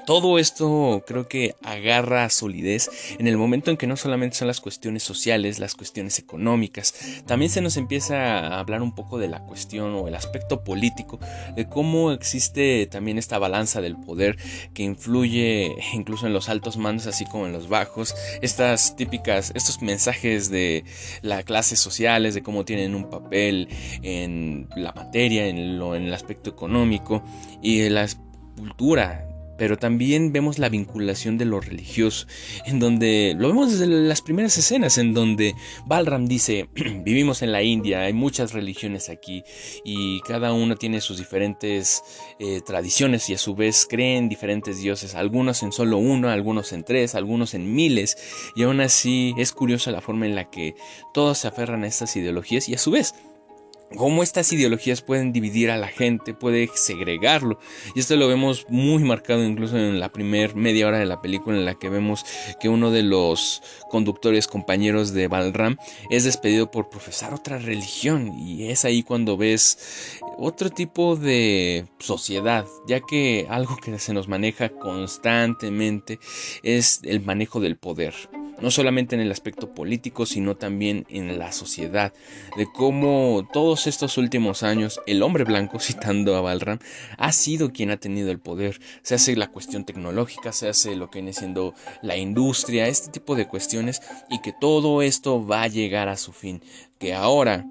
Todo 0.07 0.39
esto 0.39 1.05
creo 1.07 1.29
que 1.29 1.55
agarra 1.63 2.29
solidez 2.29 2.91
en 3.19 3.29
el 3.29 3.37
momento 3.37 3.71
en 3.71 3.77
que 3.77 3.87
no 3.87 3.97
solamente 3.97 4.37
son 4.37 4.49
las 4.49 4.61
cuestiones 4.61 5.05
sociales, 5.05 5.61
las 5.61 5.75
cuestiones 5.75 6.19
económicas, 6.19 7.23
también 7.25 7.51
se 7.51 7.61
nos 7.61 7.77
empieza 7.77 8.39
a 8.39 8.59
hablar 8.59 8.83
un 8.83 8.95
poco 8.95 9.19
de 9.19 9.29
la 9.29 9.41
cuestión 9.45 9.95
o 9.95 10.09
el 10.09 10.15
aspecto 10.17 10.65
político, 10.65 11.21
de 11.55 11.69
cómo 11.69 12.11
existe 12.11 12.87
también 12.87 13.17
esta 13.17 13.39
balanza 13.39 13.81
del 13.81 13.97
poder 13.97 14.37
que 14.75 14.83
influye 14.83 15.77
incluso 15.93 16.27
en 16.27 16.33
los 16.33 16.49
altos 16.49 16.77
mandos 16.77 17.07
así 17.07 17.25
como 17.25 17.47
en 17.47 17.53
los 17.53 17.69
bajos, 17.69 18.15
estas 18.43 18.97
típicas, 18.97 19.53
estos 19.55 19.83
mensajes 19.83 20.51
de 20.51 20.85
las 21.23 21.45
clases 21.45 21.79
sociales, 21.79 22.35
de 22.35 22.43
cómo 22.43 22.65
tienen 22.65 22.95
un 22.95 23.09
papel 23.09 23.69
en 24.03 24.69
la 24.75 24.93
materia, 24.93 25.47
en, 25.47 25.79
lo, 25.79 25.95
en 25.95 26.05
el 26.05 26.15
aspecto 26.15 26.51
económico 26.51 27.23
y 27.63 27.89
la 27.89 28.09
cultura 28.57 29.32
pero 29.63 29.79
también 29.79 30.33
vemos 30.33 30.59
la 30.59 30.69
vinculación 30.69 31.39
de 31.39 31.45
lo 31.45 31.61
religioso, 31.61 32.27
en 32.67 32.81
donde 32.81 33.37
lo 33.39 33.47
vemos 33.47 33.71
desde 33.71 33.87
las 33.87 34.21
primeras 34.21 34.59
escenas, 34.59 34.99
en 34.99 35.15
donde 35.15 35.55
Balram 35.87 36.27
dice, 36.27 36.69
vivimos 36.75 37.43
en 37.43 37.53
la 37.53 37.63
India, 37.63 38.01
hay 38.01 38.13
muchas 38.13 38.55
religiones 38.55 39.09
aquí 39.09 39.45
y 39.85 40.21
cada 40.23 40.53
una 40.53 40.75
tiene 40.75 41.01
sus 41.01 41.19
diferentes 41.19 42.03
eh, 42.41 42.61
tradiciones 42.67 43.31
y 43.31 43.35
a 43.35 43.39
su 43.39 43.55
vez 43.55 43.87
creen 43.89 44.29
diferentes 44.29 44.83
dioses, 44.83 45.15
algunos 45.15 45.63
en 45.63 45.71
solo 45.71 45.97
uno, 45.99 46.29
algunos 46.29 46.73
en 46.73 46.83
tres, 46.83 47.15
algunos 47.15 47.55
en 47.55 47.73
miles, 47.73 48.17
y 48.57 48.65
aún 48.65 48.81
así 48.81 49.33
es 49.39 49.53
curiosa 49.53 49.93
la 49.93 50.01
forma 50.01 50.27
en 50.27 50.35
la 50.35 50.51
que 50.51 50.75
todos 51.15 51.39
se 51.39 51.47
aferran 51.47 51.85
a 51.85 51.87
estas 51.87 52.17
ideologías 52.17 52.69
y 52.69 52.75
a 52.75 52.79
su 52.79 52.91
vez 52.91 53.15
cómo 53.97 54.23
estas 54.23 54.53
ideologías 54.53 55.03
pueden 55.03 55.33
dividir 55.33 55.71
a 55.71 55.77
la 55.77 55.89
gente, 55.89 56.35
puede 56.35 56.69
segregarlo. 56.75 57.59
Y 57.95 58.01
esto 58.01 58.17
lo 58.17 58.29
vemos 58.29 58.67
muy 58.69 59.03
marcado 59.05 59.45
incluso 59.45 59.77
en 59.77 60.01
la 60.01 60.11
primer 60.11 60.55
media 60.55 60.87
hora 60.87 60.99
de 60.99 61.07
la 61.07 61.21
película 61.21 61.57
en 61.57 61.65
la 61.65 61.75
que 61.75 61.89
vemos 61.89 62.25
que 62.61 62.69
uno 62.69 62.91
de 62.91 63.03
los 63.03 63.63
conductores 63.91 64.47
compañeros 64.47 65.13
de 65.13 65.29
Balram 65.29 65.77
es 66.11 66.25
despedido 66.25 66.71
por 66.71 66.89
profesar 66.89 67.35
otra 67.35 67.59
religión 67.59 68.39
y 68.39 68.71
es 68.71 68.85
ahí 68.85 69.03
cuando 69.03 69.37
ves 69.37 70.19
otro 70.39 70.71
tipo 70.71 71.17
de 71.17 71.87
sociedad, 71.99 72.67
ya 72.87 73.01
que 73.01 73.47
algo 73.49 73.77
que 73.77 73.99
se 73.99 74.15
nos 74.15 74.29
maneja 74.29 74.71
constantemente 74.71 76.19
es 76.63 77.01
el 77.05 77.21
manejo 77.21 77.61
del 77.61 77.77
poder 77.77 78.15
no 78.63 78.71
solamente 78.71 79.15
en 79.15 79.21
el 79.21 79.33
aspecto 79.33 79.75
político, 79.75 80.25
sino 80.25 80.57
también 80.57 81.05
en 81.09 81.39
la 81.39 81.53
sociedad, 81.53 82.13
de 82.57 82.67
cómo 82.73 83.49
todos 83.53 83.87
estos 83.87 84.17
últimos 84.19 84.63
años 84.63 85.01
el 85.07 85.23
hombre 85.23 85.45
blanco, 85.45 85.79
citando 85.81 86.37
a 86.37 86.41
Balram, 86.41 86.79
ha 87.19 87.33
sido 87.33 87.73
quien 87.73 87.91
ha 87.91 87.99
tenido 87.99 88.31
el 88.31 88.39
poder. 88.39 88.81
Se 89.03 89.15
hace 89.15 89.37
la 89.37 89.49
cuestión 89.49 89.85
tecnológica, 89.85 90.53
se 90.53 90.69
hace 90.69 90.97
lo 90.97 91.11
que 91.11 91.19
viene 91.19 91.33
siendo 91.33 91.75
la 92.01 92.17
industria, 92.17 92.87
este 92.87 93.11
tipo 93.11 93.35
de 93.35 93.49
cuestiones, 93.49 94.01
y 94.31 94.41
que 94.41 94.53
todo 94.53 95.03
esto 95.03 95.45
va 95.45 95.63
a 95.63 95.69
llegar 95.69 96.09
a 96.09 96.17
su 96.17 96.33
fin, 96.33 96.63
que 96.99 97.15
ahora 97.15 97.67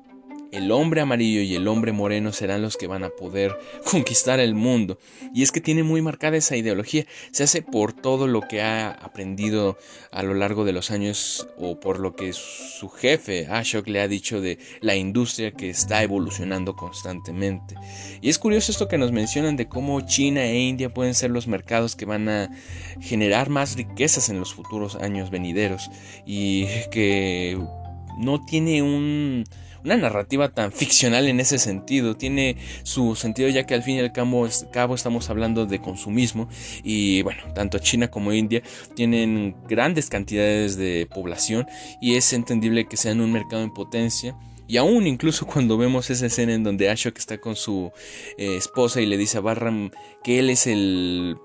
el 0.51 0.71
hombre 0.71 1.01
amarillo 1.01 1.41
y 1.41 1.55
el 1.55 1.67
hombre 1.67 1.91
moreno 1.91 2.33
serán 2.33 2.61
los 2.61 2.77
que 2.77 2.87
van 2.87 3.03
a 3.03 3.09
poder 3.09 3.57
conquistar 3.89 4.39
el 4.39 4.53
mundo. 4.53 4.99
Y 5.33 5.43
es 5.43 5.51
que 5.51 5.61
tiene 5.61 5.83
muy 5.83 6.01
marcada 6.01 6.37
esa 6.37 6.55
ideología. 6.55 7.05
Se 7.31 7.43
hace 7.43 7.61
por 7.61 7.93
todo 7.93 8.27
lo 8.27 8.41
que 8.41 8.61
ha 8.61 8.91
aprendido 8.91 9.77
a 10.11 10.23
lo 10.23 10.33
largo 10.33 10.65
de 10.65 10.73
los 10.73 10.91
años 10.91 11.47
o 11.57 11.79
por 11.79 11.99
lo 11.99 12.15
que 12.15 12.33
su 12.33 12.89
jefe 12.89 13.47
Ashok 13.47 13.87
le 13.87 14.01
ha 14.01 14.07
dicho 14.07 14.41
de 14.41 14.59
la 14.81 14.95
industria 14.95 15.51
que 15.51 15.69
está 15.69 16.03
evolucionando 16.03 16.75
constantemente. 16.75 17.75
Y 18.21 18.29
es 18.29 18.37
curioso 18.37 18.71
esto 18.71 18.87
que 18.87 18.97
nos 18.97 19.11
mencionan 19.11 19.55
de 19.55 19.67
cómo 19.67 20.01
China 20.01 20.43
e 20.43 20.59
India 20.59 20.93
pueden 20.93 21.15
ser 21.15 21.31
los 21.31 21.47
mercados 21.47 21.95
que 21.95 22.05
van 22.05 22.27
a 22.29 22.49
generar 22.99 23.49
más 23.49 23.75
riquezas 23.75 24.29
en 24.29 24.39
los 24.39 24.53
futuros 24.53 24.95
años 24.95 25.29
venideros 25.29 25.89
y 26.25 26.67
que 26.91 27.57
no 28.17 28.43
tiene 28.45 28.81
un 28.81 29.45
una 29.83 29.97
narrativa 29.97 30.49
tan 30.49 30.71
ficcional 30.71 31.27
en 31.27 31.39
ese 31.39 31.57
sentido. 31.57 32.15
Tiene 32.15 32.57
su 32.83 33.15
sentido 33.15 33.49
ya 33.49 33.65
que 33.65 33.73
al 33.73 33.83
fin 33.83 33.97
y 33.97 33.99
al 33.99 34.11
cabo, 34.11 34.45
estamos 34.45 35.29
hablando 35.29 35.65
de 35.65 35.79
consumismo 35.79 36.47
y 36.83 37.21
bueno, 37.23 37.41
tanto 37.53 37.79
China 37.79 38.09
como 38.09 38.33
India 38.33 38.61
tienen 38.95 39.55
grandes 39.67 40.09
cantidades 40.09 40.77
de 40.77 41.07
población 41.13 41.67
y 41.99 42.15
es 42.15 42.33
entendible 42.33 42.85
que 42.85 42.97
sean 42.97 43.21
un 43.21 43.31
mercado 43.31 43.63
en 43.63 43.73
potencia. 43.73 44.35
Y 44.67 44.77
aún 44.77 45.05
incluso 45.05 45.45
cuando 45.45 45.77
vemos 45.77 46.09
esa 46.09 46.27
escena 46.27 46.53
en 46.53 46.63
donde 46.63 46.89
Ashok 46.89 47.17
está 47.17 47.39
con 47.39 47.55
su 47.55 47.91
eh, 48.37 48.55
esposa 48.55 49.01
y 49.01 49.05
le 49.05 49.17
dice 49.17 49.37
a 49.37 49.41
Barram 49.41 49.91
que 50.23 50.39
él 50.39 50.49
es 50.49 50.65
el, 50.65 51.35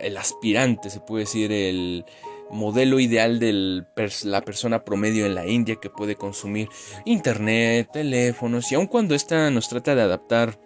el 0.00 0.16
aspirante, 0.16 0.90
se 0.90 0.98
puede 0.98 1.24
decir, 1.24 1.52
el, 1.52 2.04
modelo 2.50 3.00
ideal 3.00 3.38
de 3.38 3.84
la 4.24 4.40
persona 4.42 4.84
promedio 4.84 5.26
en 5.26 5.34
la 5.34 5.46
India 5.46 5.76
que 5.80 5.90
puede 5.90 6.16
consumir 6.16 6.68
internet, 7.04 7.88
teléfonos 7.92 8.70
y 8.72 8.74
aun 8.74 8.86
cuando 8.86 9.14
esta 9.14 9.50
nos 9.50 9.68
trata 9.68 9.94
de 9.94 10.02
adaptar 10.02 10.58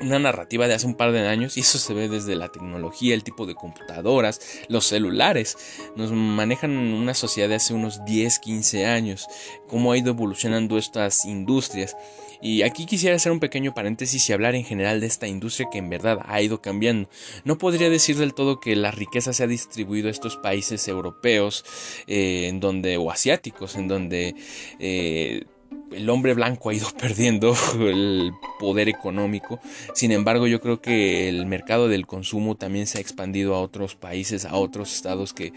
una 0.00 0.18
narrativa 0.18 0.66
de 0.66 0.74
hace 0.74 0.86
un 0.86 0.94
par 0.94 1.12
de 1.12 1.26
años 1.26 1.56
y 1.56 1.60
eso 1.60 1.78
se 1.78 1.94
ve 1.94 2.08
desde 2.08 2.36
la 2.36 2.48
tecnología, 2.48 3.14
el 3.14 3.24
tipo 3.24 3.46
de 3.46 3.54
computadoras, 3.54 4.40
los 4.68 4.86
celulares. 4.86 5.56
Nos 5.96 6.12
manejan 6.12 6.76
una 6.76 7.14
sociedad 7.14 7.48
de 7.48 7.56
hace 7.56 7.74
unos 7.74 8.04
10, 8.04 8.38
15 8.38 8.86
años, 8.86 9.26
cómo 9.68 9.92
ha 9.92 9.98
ido 9.98 10.10
evolucionando 10.10 10.78
estas 10.78 11.24
industrias. 11.24 11.96
Y 12.42 12.62
aquí 12.62 12.86
quisiera 12.86 13.16
hacer 13.16 13.32
un 13.32 13.40
pequeño 13.40 13.74
paréntesis 13.74 14.28
y 14.28 14.32
hablar 14.32 14.54
en 14.54 14.64
general 14.64 15.00
de 15.00 15.06
esta 15.06 15.26
industria 15.26 15.68
que 15.70 15.78
en 15.78 15.90
verdad 15.90 16.20
ha 16.24 16.40
ido 16.40 16.62
cambiando. 16.62 17.08
No 17.44 17.58
podría 17.58 17.90
decir 17.90 18.16
del 18.16 18.32
todo 18.32 18.60
que 18.60 18.76
la 18.76 18.90
riqueza 18.90 19.34
se 19.34 19.44
ha 19.44 19.46
distribuido 19.46 20.08
a 20.08 20.10
estos 20.10 20.38
países 20.38 20.88
europeos 20.88 21.64
eh, 22.06 22.46
en 22.48 22.60
donde, 22.60 22.96
o 22.96 23.10
asiáticos, 23.10 23.76
en 23.76 23.88
donde 23.88 24.34
eh, 24.78 25.44
el 25.90 26.08
hombre 26.08 26.34
blanco 26.34 26.70
ha 26.70 26.74
ido 26.74 26.88
perdiendo 26.98 27.54
el 27.80 28.32
poder 28.58 28.88
económico. 28.88 29.60
Sin 29.94 30.12
embargo, 30.12 30.46
yo 30.46 30.60
creo 30.60 30.80
que 30.80 31.28
el 31.28 31.46
mercado 31.46 31.88
del 31.88 32.06
consumo 32.06 32.54
también 32.54 32.86
se 32.86 32.98
ha 32.98 33.00
expandido 33.00 33.54
a 33.54 33.60
otros 33.60 33.96
países, 33.96 34.44
a 34.44 34.54
otros 34.54 34.94
estados 34.94 35.34
que 35.34 35.52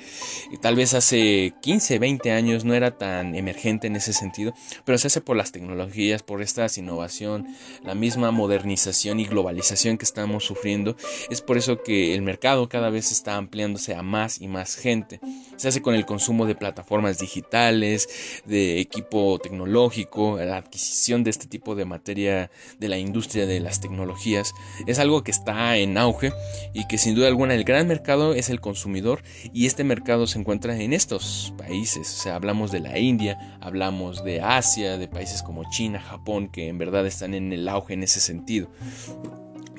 tal 0.62 0.76
vez 0.76 0.94
hace 0.94 1.54
15, 1.62 2.00
20 2.00 2.32
años 2.32 2.66
no 2.66 2.74
era 2.74 2.98
tan 2.98 3.36
emergente 3.36 3.88
en 3.88 3.96
ese 3.96 4.14
sentido, 4.14 4.54
pero 4.86 4.98
se 4.98 5.08
hace 5.08 5.22
por 5.22 5.38
las 5.38 5.52
tecnologías, 5.52 6.24
por 6.24 6.42
esta 6.42 6.64
innovación, 6.78 7.48
la 7.84 7.96
misma 7.96 8.32
modernización 8.32 9.20
y 9.20 9.26
globalización 9.26 9.98
que 9.98 10.06
estamos 10.06 10.46
sufriendo. 10.46 10.96
Es 11.30 11.42
por 11.42 11.58
eso 11.58 11.84
que 11.84 12.14
el 12.16 12.22
mercado 12.22 12.70
cada 12.70 12.90
vez 12.90 13.12
está 13.12 13.36
ampliándose 13.36 13.96
a 13.96 14.02
más 14.02 14.42
y 14.42 14.48
más 14.48 14.76
gente. 14.76 15.20
Se 15.58 15.68
hace 15.68 15.82
con 15.82 15.96
el 15.96 16.06
consumo 16.06 16.46
de 16.46 16.56
plataformas 16.56 17.20
digitales, 17.20 18.42
de 18.46 18.80
equipo 18.80 19.40
tecnológico, 19.40 20.23
la 20.38 20.58
adquisición 20.58 21.24
de 21.24 21.30
este 21.30 21.48
tipo 21.48 21.76
de 21.76 21.86
materia 21.86 22.52
de 22.80 22.88
la 22.88 22.98
industria 22.98 23.46
de 23.46 23.60
las 23.60 23.82
tecnologías 23.82 24.54
es 24.88 25.00
algo 25.00 25.24
que 25.24 25.32
está 25.32 25.78
en 25.78 25.98
auge 25.98 26.32
y 26.74 26.88
que 26.88 26.98
sin 26.98 27.16
duda 27.16 27.28
alguna 27.28 27.54
el 27.54 27.64
gran 27.64 27.88
mercado 27.88 28.34
es 28.34 28.50
el 28.50 28.60
consumidor 28.60 29.24
y 29.54 29.66
este 29.66 29.84
mercado 29.84 30.28
se 30.28 30.40
encuentra 30.40 30.80
en 30.80 30.94
estos 30.94 31.54
países. 31.58 32.10
O 32.20 32.22
sea, 32.24 32.36
hablamos 32.36 32.72
de 32.72 32.80
la 32.80 32.98
India, 32.98 33.58
hablamos 33.62 34.24
de 34.24 34.42
Asia, 34.42 34.98
de 34.98 35.08
países 35.08 35.44
como 35.44 35.70
China, 35.70 36.00
Japón, 36.00 36.50
que 36.50 36.68
en 36.68 36.78
verdad 36.78 37.06
están 37.06 37.34
en 37.34 37.52
el 37.54 37.68
auge 37.68 37.94
en 37.94 38.04
ese 38.04 38.20
sentido. 38.20 38.70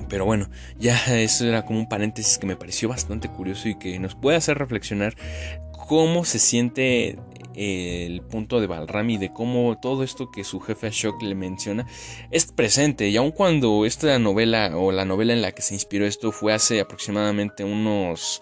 Pero 0.09 0.25
bueno, 0.25 0.49
ya 0.77 0.97
eso 1.19 1.45
era 1.45 1.65
como 1.65 1.79
un 1.79 1.89
paréntesis 1.89 2.37
que 2.37 2.47
me 2.47 2.55
pareció 2.55 2.89
bastante 2.89 3.29
curioso 3.29 3.69
y 3.69 3.75
que 3.75 3.97
nos 3.99 4.15
puede 4.15 4.37
hacer 4.37 4.57
reflexionar 4.57 5.15
cómo 5.87 6.25
se 6.25 6.39
siente 6.39 7.19
el 7.55 8.21
punto 8.21 8.59
de 8.59 8.67
Balram 8.67 9.09
y 9.09 9.17
de 9.17 9.31
cómo 9.33 9.77
todo 9.81 10.03
esto 10.03 10.31
que 10.31 10.43
su 10.43 10.59
jefe 10.59 10.87
Ashok 10.87 11.21
le 11.21 11.35
menciona 11.35 11.87
es 12.31 12.51
presente. 12.51 13.09
Y 13.09 13.17
aun 13.17 13.31
cuando 13.31 13.85
esta 13.85 14.17
novela 14.19 14.77
o 14.77 14.91
la 14.91 15.05
novela 15.05 15.33
en 15.33 15.41
la 15.41 15.51
que 15.51 15.61
se 15.61 15.73
inspiró 15.73 16.05
esto 16.05 16.31
fue 16.31 16.53
hace 16.53 16.79
aproximadamente 16.79 17.63
unos 17.63 18.41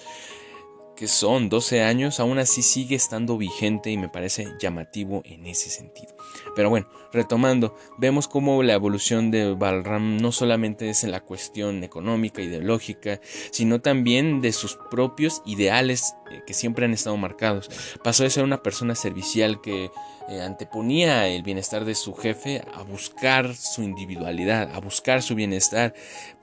que 0.95 1.07
son 1.07 1.49
12 1.49 1.81
años, 1.81 2.19
aún 2.19 2.39
así 2.39 2.61
sigue 2.61 2.95
estando 2.95 3.37
vigente 3.37 3.91
y 3.91 3.97
me 3.97 4.09
parece 4.09 4.47
llamativo 4.59 5.21
en 5.25 5.45
ese 5.45 5.69
sentido. 5.69 6.15
Pero 6.55 6.69
bueno, 6.69 6.87
retomando, 7.11 7.75
vemos 7.97 8.27
cómo 8.27 8.63
la 8.63 8.73
evolución 8.73 9.31
de 9.31 9.53
Balram 9.53 10.17
no 10.17 10.31
solamente 10.31 10.89
es 10.89 11.03
en 11.03 11.11
la 11.11 11.21
cuestión 11.21 11.83
económica, 11.83 12.41
ideológica, 12.41 13.19
sino 13.51 13.81
también 13.81 14.41
de 14.41 14.51
sus 14.51 14.77
propios 14.89 15.41
ideales 15.45 16.15
eh, 16.31 16.41
que 16.45 16.53
siempre 16.53 16.85
han 16.85 16.93
estado 16.93 17.17
marcados. 17.17 17.69
Pasó 18.03 18.23
de 18.23 18.29
ser 18.29 18.43
una 18.43 18.63
persona 18.63 18.95
servicial 18.95 19.61
que 19.61 19.89
eh, 20.29 20.41
anteponía 20.41 21.27
el 21.27 21.43
bienestar 21.43 21.85
de 21.85 21.95
su 21.95 22.13
jefe 22.13 22.63
a 22.73 22.83
buscar 22.83 23.55
su 23.55 23.83
individualidad, 23.83 24.71
a 24.73 24.79
buscar 24.79 25.21
su 25.21 25.35
bienestar, 25.35 25.93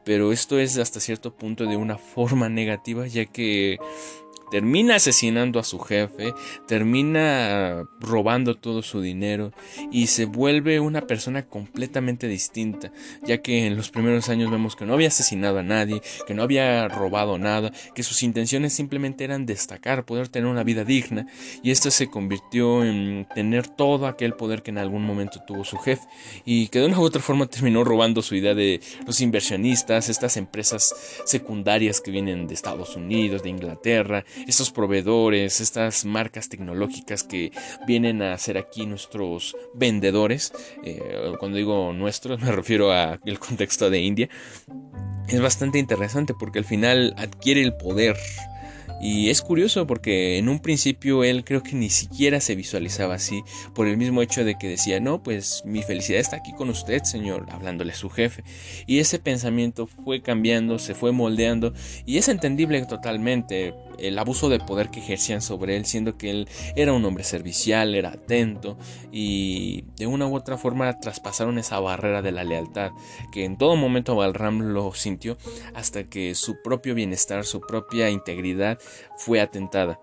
pero 0.05 0.33
esto 0.33 0.59
es 0.59 0.77
hasta 0.77 1.01
cierto 1.01 1.35
punto 1.35 1.67
de 1.67 1.77
una 1.77 1.97
forma 1.97 2.49
negativa, 2.49 3.07
ya 3.07 3.27
que 3.27 3.79
termina 4.51 4.97
asesinando 4.97 5.59
a 5.59 5.65
su 5.65 5.79
jefe, 5.79 6.35
termina 6.67 7.85
robando 8.01 8.57
todo 8.57 8.83
su 8.83 9.01
dinero 9.01 9.53
y 9.91 10.09
se 10.09 10.25
vuelve 10.25 10.81
una 10.81 11.03
persona 11.07 11.43
completamente 11.43 12.29
distinta, 12.29 12.93
ya 13.27 13.39
que 13.39 13.67
en 13.67 13.77
los 13.77 13.91
primeros 13.91 14.29
años 14.29 14.51
vemos 14.51 14.77
que 14.77 14.87
no 14.87 14.95
había 14.95 15.09
asesinado 15.09 15.59
a 15.59 15.63
nadie, 15.63 16.03
que 16.27 16.35
no 16.35 16.43
había 16.43 16.89
robado 16.89 17.39
nada, 17.39 17.73
que 17.95 18.03
sus 18.03 18.23
intenciones 18.23 18.73
simplemente 18.73 19.25
eran 19.25 19.47
destacar, 19.47 20.05
poder 20.05 20.29
tener 20.29 20.49
una 20.49 20.65
vida 20.65 20.85
digna, 20.85 21.27
y 21.63 21.71
esto 21.71 21.91
se 21.91 22.09
convirtió 22.09 22.85
en 22.85 23.27
tener 23.35 23.69
todo 23.69 24.07
aquel 24.07 24.35
poder 24.35 24.63
que 24.63 24.71
en 24.71 24.79
algún 24.79 25.05
momento 25.05 25.41
tuvo 25.47 25.65
su 25.65 25.79
jefe, 25.79 26.07
y 26.45 26.69
que 26.69 26.81
de 26.81 26.87
una 26.87 26.99
u 26.99 27.03
otra 27.03 27.23
forma 27.23 27.47
terminó 27.47 27.85
robando 27.85 28.23
su 28.23 28.35
idea 28.35 28.55
de 28.55 28.81
los 29.07 29.21
inversionistas, 29.21 30.09
estas 30.09 30.37
empresas 30.37 30.95
secundarias 31.25 32.01
que 32.01 32.11
vienen 32.11 32.47
de 32.47 32.55
Estados 32.55 32.97
Unidos, 32.97 33.43
de 33.43 33.51
Inglaterra, 33.51 34.25
estos 34.47 34.71
proveedores, 34.71 35.61
estas 35.61 36.05
marcas 36.05 36.49
tecnológicas 36.49 37.23
que 37.23 37.53
vienen 37.87 38.23
a 38.23 38.37
ser 38.39 38.59
aquí 38.59 38.87
nuestros 38.87 39.57
vendedores. 39.75 40.53
Eh, 40.85 41.33
cuando 41.39 41.59
digo 41.59 41.93
nuestros 41.93 42.41
me 42.43 42.53
refiero 42.53 42.93
al 42.93 43.39
contexto 43.39 43.91
de 43.91 44.01
India. 44.01 44.29
Es 45.29 45.41
bastante 45.41 45.79
interesante 45.79 46.35
porque 46.39 46.59
al 46.59 46.65
final 46.65 47.15
adquiere 47.17 47.63
el 47.63 47.75
poder 47.75 48.17
y 49.01 49.31
es 49.31 49.41
curioso 49.41 49.87
porque 49.87 50.37
en 50.37 50.51
un 50.51 50.61
principio 50.61 51.25
él 51.25 51.43
creo 51.43 51.63
que 51.63 51.75
ni 51.75 51.89
siquiera 51.89 52.39
se 52.39 52.55
visualizaba 52.55 53.15
así, 53.15 53.43
por 53.75 53.89
el 53.89 53.97
mismo 53.97 54.21
hecho 54.21 54.45
de 54.45 54.57
que 54.57 54.69
decía, 54.69 55.01
no, 55.01 55.23
pues 55.23 55.63
mi 55.65 55.83
felicidad 55.83 56.21
está 56.21 56.37
aquí 56.37 56.53
con 56.53 56.69
usted, 56.69 57.03
señor, 57.05 57.47
hablándole 57.51 57.93
a 57.93 57.97
su 57.97 58.11
jefe. 58.11 58.45
Y 58.87 58.99
ese 58.99 59.19
pensamiento 59.19 59.87
fue 59.87 60.21
cambiando, 60.21 60.79
se 60.79 60.95
fue 60.95 61.13
moldeando, 61.13 61.73
y 62.05 62.19
es 62.19 62.29
entendible 62.29 62.85
totalmente 62.85 63.73
el 64.01 64.19
abuso 64.19 64.49
de 64.49 64.59
poder 64.59 64.91
que 64.91 65.01
ejercían 65.01 65.43
sobre 65.43 65.77
él, 65.77 65.87
siendo 65.87 66.17
que 66.17 66.31
él 66.31 66.49
era 66.77 66.93
un 66.93 67.05
hombre 67.05 67.25
servicial, 67.25 67.95
era 67.95 68.11
atento, 68.11 68.77
y 69.13 69.85
de 69.97 70.07
una 70.07 70.27
u 70.27 70.35
otra 70.35 70.57
forma 70.57 70.99
traspasaron 71.01 71.59
esa 71.59 71.81
barrera 71.81 72.23
de 72.23 72.33
la 72.33 72.45
lealtad, 72.45 72.93
que 73.33 73.45
en 73.45 73.59
todo 73.59 73.77
momento 73.77 74.17
Balram 74.17 74.73
lo 74.73 74.93
sintió, 74.95 75.37
hasta 75.75 76.05
que 76.05 76.35
su 76.35 76.63
propio 76.63 76.95
bienestar, 76.95 77.45
su 77.45 77.61
propia 77.61 78.11
integridad, 78.11 78.79
fue 79.17 79.41
atentada. 79.41 80.01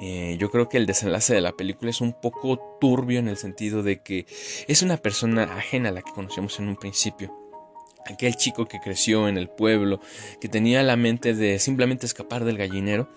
Eh, 0.00 0.36
yo 0.38 0.50
creo 0.50 0.68
que 0.68 0.76
el 0.76 0.84
desenlace 0.84 1.34
de 1.34 1.40
la 1.40 1.52
película 1.52 1.90
es 1.90 2.02
un 2.02 2.12
poco 2.12 2.60
turbio 2.80 3.18
en 3.18 3.28
el 3.28 3.38
sentido 3.38 3.82
de 3.82 4.02
que 4.02 4.26
es 4.68 4.82
una 4.82 4.98
persona 4.98 5.44
ajena 5.44 5.88
a 5.88 5.92
la 5.92 6.02
que 6.02 6.12
conocemos 6.12 6.58
en 6.60 6.68
un 6.68 6.76
principio. 6.76 7.45
Aquel 8.08 8.36
chico 8.36 8.66
que 8.66 8.80
creció 8.80 9.28
en 9.28 9.36
el 9.36 9.48
pueblo, 9.48 10.00
que 10.40 10.48
tenía 10.48 10.82
la 10.82 10.96
mente 10.96 11.34
de 11.34 11.58
simplemente 11.58 12.06
escapar 12.06 12.44
del 12.44 12.56
gallinero, 12.56 13.08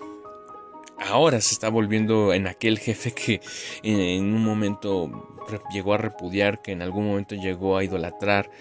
ahora 1.00 1.42
se 1.42 1.54
está 1.54 1.70
volviendo 1.70 2.34
en 2.34 2.48
aquel 2.48 2.80
jefe 2.80 3.12
que 3.12 3.42
en 3.84 4.34
un 4.34 4.44
momento 4.44 5.38
llegó 5.72 5.94
a 5.94 5.98
repudiar, 5.98 6.62
que 6.62 6.72
en 6.72 6.82
algún 6.82 7.08
momento 7.08 7.36
llegó 7.36 7.78
a 7.78 7.84
idolatrar, 7.84 8.52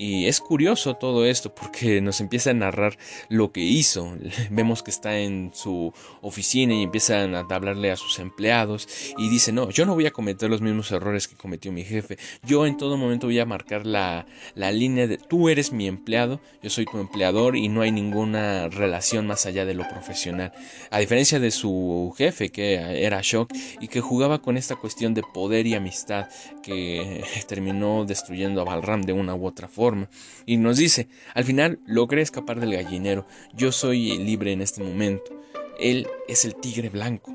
y 0.00 0.26
es 0.26 0.40
curioso 0.40 0.94
todo 0.94 1.26
esto 1.26 1.52
porque 1.52 2.00
nos 2.00 2.20
empieza 2.20 2.50
a 2.50 2.54
narrar 2.54 2.96
lo 3.28 3.50
que 3.50 3.62
hizo. 3.62 4.16
Vemos 4.50 4.84
que 4.84 4.92
está 4.92 5.18
en 5.18 5.50
su 5.52 5.92
oficina 6.22 6.72
y 6.72 6.84
empiezan 6.84 7.34
a 7.34 7.40
hablarle 7.40 7.90
a 7.90 7.96
sus 7.96 8.20
empleados 8.20 8.88
y 9.18 9.28
dice, 9.28 9.50
no, 9.50 9.70
yo 9.70 9.86
no 9.86 9.94
voy 9.94 10.06
a 10.06 10.12
cometer 10.12 10.48
los 10.48 10.60
mismos 10.60 10.92
errores 10.92 11.26
que 11.26 11.34
cometió 11.34 11.72
mi 11.72 11.82
jefe. 11.82 12.16
Yo 12.44 12.64
en 12.64 12.76
todo 12.76 12.96
momento 12.96 13.26
voy 13.26 13.40
a 13.40 13.44
marcar 13.44 13.86
la, 13.86 14.26
la 14.54 14.70
línea 14.70 15.08
de, 15.08 15.18
tú 15.18 15.48
eres 15.48 15.72
mi 15.72 15.88
empleado, 15.88 16.40
yo 16.62 16.70
soy 16.70 16.84
tu 16.84 16.98
empleador 16.98 17.56
y 17.56 17.68
no 17.68 17.80
hay 17.80 17.90
ninguna 17.90 18.68
relación 18.68 19.26
más 19.26 19.46
allá 19.46 19.64
de 19.64 19.74
lo 19.74 19.88
profesional. 19.88 20.52
A 20.92 21.00
diferencia 21.00 21.40
de 21.40 21.50
su 21.50 22.14
jefe 22.16 22.50
que 22.50 23.04
era 23.04 23.20
Shock 23.20 23.52
y 23.80 23.88
que 23.88 24.00
jugaba 24.00 24.42
con 24.42 24.56
esta 24.56 24.76
cuestión 24.76 25.12
de 25.12 25.24
poder 25.34 25.66
y 25.66 25.74
amistad 25.74 26.28
que 26.62 27.24
terminó 27.48 28.04
destruyendo 28.04 28.60
a 28.60 28.64
Balram 28.64 29.02
de 29.02 29.12
una 29.12 29.34
u 29.34 29.44
otra 29.44 29.66
forma. 29.66 29.87
Y 30.46 30.56
nos 30.56 30.76
dice, 30.76 31.08
al 31.34 31.44
final 31.44 31.80
logré 31.86 32.22
escapar 32.22 32.60
del 32.60 32.72
gallinero, 32.72 33.26
yo 33.54 33.72
soy 33.72 34.18
libre 34.18 34.52
en 34.52 34.62
este 34.62 34.82
momento. 34.82 35.40
Él 35.78 36.06
es 36.26 36.44
el 36.44 36.54
tigre 36.54 36.88
blanco. 36.88 37.34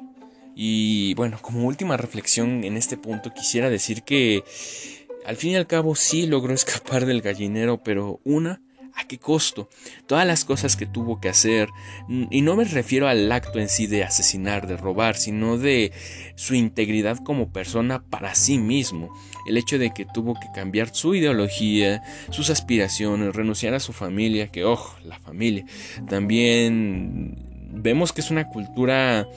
Y 0.56 1.14
bueno, 1.16 1.40
como 1.42 1.68
última 1.68 1.98
reflexión 1.98 2.64
en 2.64 2.78
este 2.78 2.98
punto 2.98 3.34
quisiera 3.34 3.70
decir 3.70 4.04
que 4.04 4.44
Al 5.26 5.38
fin 5.38 5.52
y 5.52 5.56
al 5.56 5.68
cabo 5.68 5.96
sí 5.96 6.28
logró 6.28 6.54
escapar 6.62 7.06
del 7.06 7.22
gallinero, 7.22 7.82
pero 7.84 8.20
una 8.24 8.62
¿A 8.96 9.08
qué 9.08 9.18
costo? 9.18 9.70
Todas 10.08 10.28
las 10.28 10.46
cosas 10.46 10.76
que 10.76 10.86
tuvo 10.86 11.20
que 11.20 11.30
hacer, 11.30 11.70
y 12.08 12.42
no 12.42 12.56
me 12.56 12.64
refiero 12.64 13.08
al 13.08 13.32
acto 13.32 13.60
en 13.60 13.68
sí 13.68 13.88
de 13.88 14.04
asesinar, 14.04 14.68
de 14.68 14.78
robar, 14.78 15.16
sino 15.16 15.58
de 15.58 15.92
su 16.36 16.54
integridad 16.54 17.18
como 17.18 17.52
persona 17.52 18.04
para 18.04 18.36
sí 18.36 18.58
mismo. 18.58 19.10
El 19.48 19.58
hecho 19.58 19.80
de 19.80 19.94
que 19.94 20.06
tuvo 20.06 20.36
que 20.36 20.48
cambiar 20.54 20.94
su 20.94 21.16
ideología, 21.16 22.04
sus 22.30 22.50
aspiraciones, 22.50 23.36
renunciar 23.36 23.74
a 23.74 23.80
su 23.80 23.94
familia, 23.94 24.52
que 24.52 24.64
ojo, 24.64 24.96
la 25.04 25.20
familia. 25.20 25.66
También 26.08 27.36
vemos 27.74 28.14
que 28.14 28.22
es 28.22 28.30
una 28.30 28.48
cultura 28.48 29.28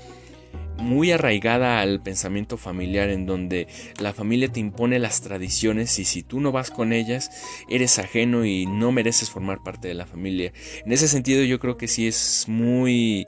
muy 0.78 1.12
arraigada 1.12 1.80
al 1.80 2.00
pensamiento 2.00 2.56
familiar 2.56 3.09
en 3.09 3.26
donde 3.26 3.66
la 4.00 4.12
familia 4.12 4.49
te 4.49 4.61
impone 4.61 4.99
las 4.99 5.21
tradiciones 5.21 5.99
y 5.99 6.04
si 6.04 6.23
tú 6.23 6.40
no 6.40 6.52
vas 6.52 6.71
con 6.71 6.92
ellas 6.92 7.30
eres 7.68 7.99
ajeno 7.99 8.45
y 8.45 8.66
no 8.66 8.92
mereces 8.92 9.30
formar 9.30 9.62
parte 9.62 9.88
de 9.88 9.95
la 9.95 10.06
familia. 10.06 10.52
En 10.85 10.92
ese 10.92 11.09
sentido 11.09 11.42
yo 11.45 11.59
creo 11.59 11.76
que 11.76 11.88
sí 11.88 12.06
es 12.06 12.45
muy 12.49 13.26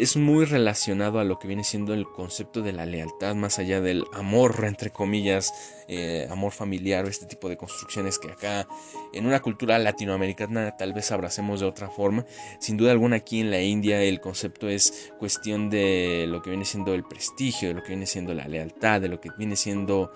es 0.00 0.16
muy 0.16 0.44
relacionado 0.44 1.18
a 1.18 1.24
lo 1.24 1.38
que 1.38 1.48
viene 1.48 1.64
siendo 1.64 1.94
el 1.94 2.06
concepto 2.06 2.62
de 2.62 2.72
la 2.72 2.86
lealtad, 2.86 3.34
más 3.34 3.58
allá 3.58 3.80
del 3.80 4.04
amor, 4.12 4.64
entre 4.64 4.90
comillas, 4.90 5.52
eh, 5.88 6.26
amor 6.30 6.52
familiar 6.52 7.06
este 7.06 7.26
tipo 7.26 7.48
de 7.48 7.56
construcciones 7.56 8.18
que 8.18 8.30
acá 8.30 8.68
en 9.12 9.26
una 9.26 9.40
cultura 9.40 9.78
latinoamericana 9.78 10.76
tal 10.76 10.92
vez 10.92 11.10
abracemos 11.10 11.60
de 11.60 11.66
otra 11.66 11.88
forma. 11.88 12.24
Sin 12.60 12.76
duda 12.76 12.92
alguna 12.92 13.16
aquí 13.16 13.40
en 13.40 13.50
la 13.50 13.60
India 13.60 14.02
el 14.02 14.20
concepto 14.20 14.68
es 14.68 15.12
cuestión 15.18 15.70
de 15.70 16.26
lo 16.28 16.42
que 16.42 16.50
viene 16.50 16.64
siendo 16.64 16.94
el 16.94 17.04
prestigio, 17.04 17.68
de 17.68 17.74
lo 17.74 17.82
que 17.82 17.88
viene 17.88 18.06
siendo 18.06 18.34
la 18.34 18.46
lealtad, 18.48 19.00
de 19.00 19.08
lo 19.08 19.20
que 19.20 19.30
viene 19.36 19.56
siendo 19.56 20.12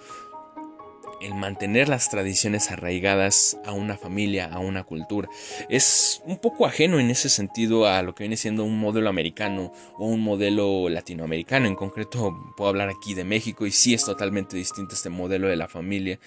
el 1.20 1.34
mantener 1.34 1.88
las 1.88 2.08
tradiciones 2.10 2.70
arraigadas 2.70 3.58
a 3.64 3.72
una 3.72 3.96
familia, 3.96 4.46
a 4.46 4.58
una 4.58 4.84
cultura. 4.84 5.28
Es 5.68 6.22
un 6.24 6.38
poco 6.38 6.66
ajeno 6.66 6.98
en 6.98 7.10
ese 7.10 7.28
sentido 7.28 7.86
a 7.86 8.02
lo 8.02 8.14
que 8.14 8.24
viene 8.24 8.36
siendo 8.36 8.64
un 8.64 8.78
modelo 8.78 9.08
americano 9.08 9.72
o 9.98 10.06
un 10.06 10.20
modelo 10.20 10.88
latinoamericano. 10.88 11.66
En 11.66 11.74
concreto, 11.74 12.54
puedo 12.56 12.70
hablar 12.70 12.88
aquí 12.88 13.14
de 13.14 13.24
México 13.24 13.66
y 13.66 13.70
sí 13.70 13.94
es 13.94 14.04
totalmente 14.04 14.56
distinto 14.56 14.94
este 14.94 15.10
modelo 15.10 15.48
de 15.48 15.56
la 15.56 15.68
familia, 15.68 16.18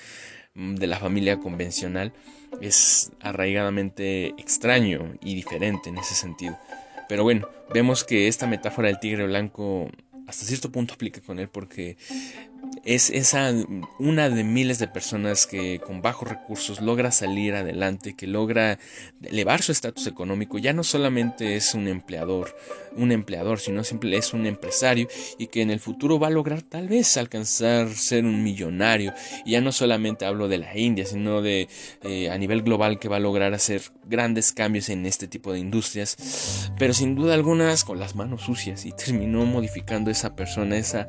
de 0.53 0.87
la 0.87 0.97
familia 0.97 1.39
convencional. 1.39 2.13
Es 2.61 3.11
arraigadamente 3.19 4.27
extraño 4.37 5.15
y 5.21 5.35
diferente 5.35 5.89
en 5.89 5.97
ese 5.97 6.15
sentido. 6.15 6.57
Pero 7.07 7.23
bueno, 7.23 7.47
vemos 7.73 8.03
que 8.03 8.27
esta 8.27 8.47
metáfora 8.47 8.87
del 8.87 8.99
tigre 8.99 9.25
blanco 9.27 9.89
hasta 10.27 10.45
cierto 10.45 10.71
punto 10.71 10.93
aplica 10.93 11.21
con 11.21 11.39
él 11.39 11.49
porque 11.49 11.97
es 12.83 13.09
esa 13.09 13.51
una 13.99 14.29
de 14.29 14.43
miles 14.43 14.79
de 14.79 14.87
personas 14.87 15.47
que 15.47 15.79
con 15.79 16.01
bajos 16.01 16.29
recursos 16.29 16.81
logra 16.81 17.11
salir 17.11 17.55
adelante, 17.55 18.15
que 18.15 18.27
logra 18.27 18.77
elevar 19.23 19.61
su 19.61 19.71
estatus 19.71 20.07
económico, 20.07 20.57
ya 20.59 20.73
no 20.73 20.83
solamente 20.83 21.55
es 21.55 21.73
un 21.73 21.87
empleador, 21.87 22.55
un 22.95 23.11
empleador, 23.11 23.59
sino 23.59 23.83
siempre 23.83 24.15
es 24.15 24.33
un 24.33 24.45
empresario 24.45 25.07
y 25.39 25.47
que 25.47 25.61
en 25.61 25.71
el 25.71 25.79
futuro 25.79 26.19
va 26.19 26.27
a 26.27 26.31
lograr 26.31 26.61
tal 26.61 26.87
vez 26.87 27.17
alcanzar 27.17 27.89
ser 27.89 28.25
un 28.25 28.43
millonario. 28.43 29.13
Y 29.45 29.51
ya 29.51 29.61
no 29.61 29.71
solamente 29.71 30.25
hablo 30.25 30.47
de 30.47 30.59
la 30.59 30.77
India, 30.77 31.05
sino 31.05 31.41
de 31.41 31.67
eh, 32.03 32.29
a 32.29 32.37
nivel 32.37 32.61
global 32.61 32.99
que 32.99 33.09
va 33.09 33.17
a 33.17 33.19
lograr 33.19 33.53
hacer 33.53 33.81
grandes 34.05 34.51
cambios 34.51 34.89
en 34.89 35.05
este 35.05 35.27
tipo 35.27 35.53
de 35.53 35.59
industrias, 35.59 36.71
pero 36.77 36.93
sin 36.93 37.15
duda 37.15 37.33
algunas 37.33 37.83
con 37.83 37.99
las 37.99 38.15
manos 38.15 38.43
sucias 38.43 38.85
y 38.85 38.91
terminó 38.91 39.45
modificando 39.45 40.11
esa 40.11 40.35
persona, 40.35 40.77
esa 40.77 41.07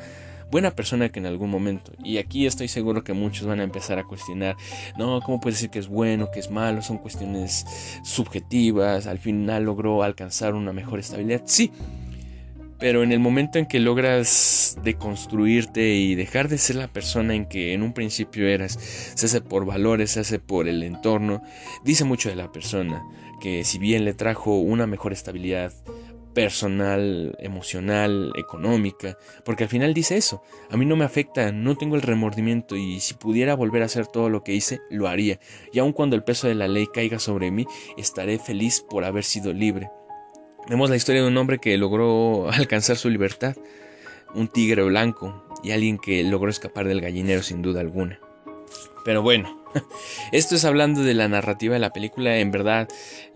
buena 0.50 0.70
persona 0.70 1.08
que 1.08 1.18
en 1.18 1.26
algún 1.26 1.50
momento. 1.50 1.92
Y 2.02 2.18
aquí 2.18 2.46
estoy 2.46 2.68
seguro 2.68 3.04
que 3.04 3.12
muchos 3.12 3.46
van 3.46 3.60
a 3.60 3.64
empezar 3.64 3.98
a 3.98 4.04
cuestionar, 4.04 4.56
no, 4.96 5.20
¿cómo 5.20 5.40
puede 5.40 5.54
decir 5.54 5.70
que 5.70 5.78
es 5.78 5.88
bueno, 5.88 6.30
que 6.30 6.40
es 6.40 6.50
malo? 6.50 6.82
Son 6.82 6.98
cuestiones 6.98 7.66
subjetivas, 8.04 9.06
al 9.06 9.18
final 9.18 9.64
logró 9.64 10.02
alcanzar 10.02 10.54
una 10.54 10.72
mejor 10.72 10.98
estabilidad. 10.98 11.42
Sí, 11.44 11.72
pero 12.78 13.02
en 13.02 13.12
el 13.12 13.20
momento 13.20 13.58
en 13.58 13.66
que 13.66 13.80
logras 13.80 14.76
deconstruirte 14.82 15.94
y 15.94 16.14
dejar 16.14 16.48
de 16.48 16.58
ser 16.58 16.76
la 16.76 16.88
persona 16.88 17.34
en 17.34 17.46
que 17.46 17.72
en 17.72 17.82
un 17.82 17.92
principio 17.92 18.46
eras, 18.46 18.78
se 19.14 19.26
hace 19.26 19.40
por 19.40 19.64
valores, 19.64 20.12
se 20.12 20.20
hace 20.20 20.38
por 20.38 20.68
el 20.68 20.82
entorno, 20.82 21.42
dice 21.84 22.04
mucho 22.04 22.28
de 22.28 22.36
la 22.36 22.52
persona, 22.52 23.02
que 23.40 23.64
si 23.64 23.78
bien 23.78 24.04
le 24.04 24.12
trajo 24.12 24.58
una 24.58 24.86
mejor 24.86 25.12
estabilidad, 25.12 25.72
personal, 26.36 27.34
emocional, 27.38 28.30
económica, 28.36 29.16
porque 29.42 29.64
al 29.64 29.70
final 29.70 29.94
dice 29.94 30.18
eso, 30.18 30.42
a 30.68 30.76
mí 30.76 30.84
no 30.84 30.94
me 30.94 31.06
afecta, 31.06 31.50
no 31.50 31.78
tengo 31.78 31.96
el 31.96 32.02
remordimiento 32.02 32.76
y 32.76 33.00
si 33.00 33.14
pudiera 33.14 33.54
volver 33.54 33.80
a 33.80 33.86
hacer 33.86 34.06
todo 34.06 34.28
lo 34.28 34.44
que 34.44 34.52
hice, 34.52 34.80
lo 34.90 35.08
haría, 35.08 35.40
y 35.72 35.78
aun 35.78 35.94
cuando 35.94 36.14
el 36.14 36.24
peso 36.24 36.46
de 36.46 36.54
la 36.54 36.68
ley 36.68 36.88
caiga 36.92 37.18
sobre 37.18 37.50
mí, 37.50 37.66
estaré 37.96 38.38
feliz 38.38 38.84
por 38.86 39.04
haber 39.04 39.24
sido 39.24 39.54
libre. 39.54 39.88
Vemos 40.68 40.90
la 40.90 40.96
historia 40.96 41.22
de 41.22 41.28
un 41.28 41.38
hombre 41.38 41.58
que 41.58 41.78
logró 41.78 42.50
alcanzar 42.52 42.98
su 42.98 43.08
libertad, 43.08 43.56
un 44.34 44.48
tigre 44.48 44.82
blanco 44.82 45.42
y 45.64 45.70
alguien 45.70 45.96
que 45.96 46.22
logró 46.22 46.50
escapar 46.50 46.86
del 46.86 47.00
gallinero 47.00 47.42
sin 47.42 47.62
duda 47.62 47.80
alguna. 47.80 48.20
Pero 49.06 49.22
bueno, 49.22 49.64
Esto 50.32 50.54
es 50.54 50.64
hablando 50.64 51.02
de 51.02 51.14
la 51.14 51.28
narrativa 51.28 51.74
de 51.74 51.80
la 51.80 51.92
película. 51.92 52.38
En 52.38 52.50
verdad, 52.50 52.88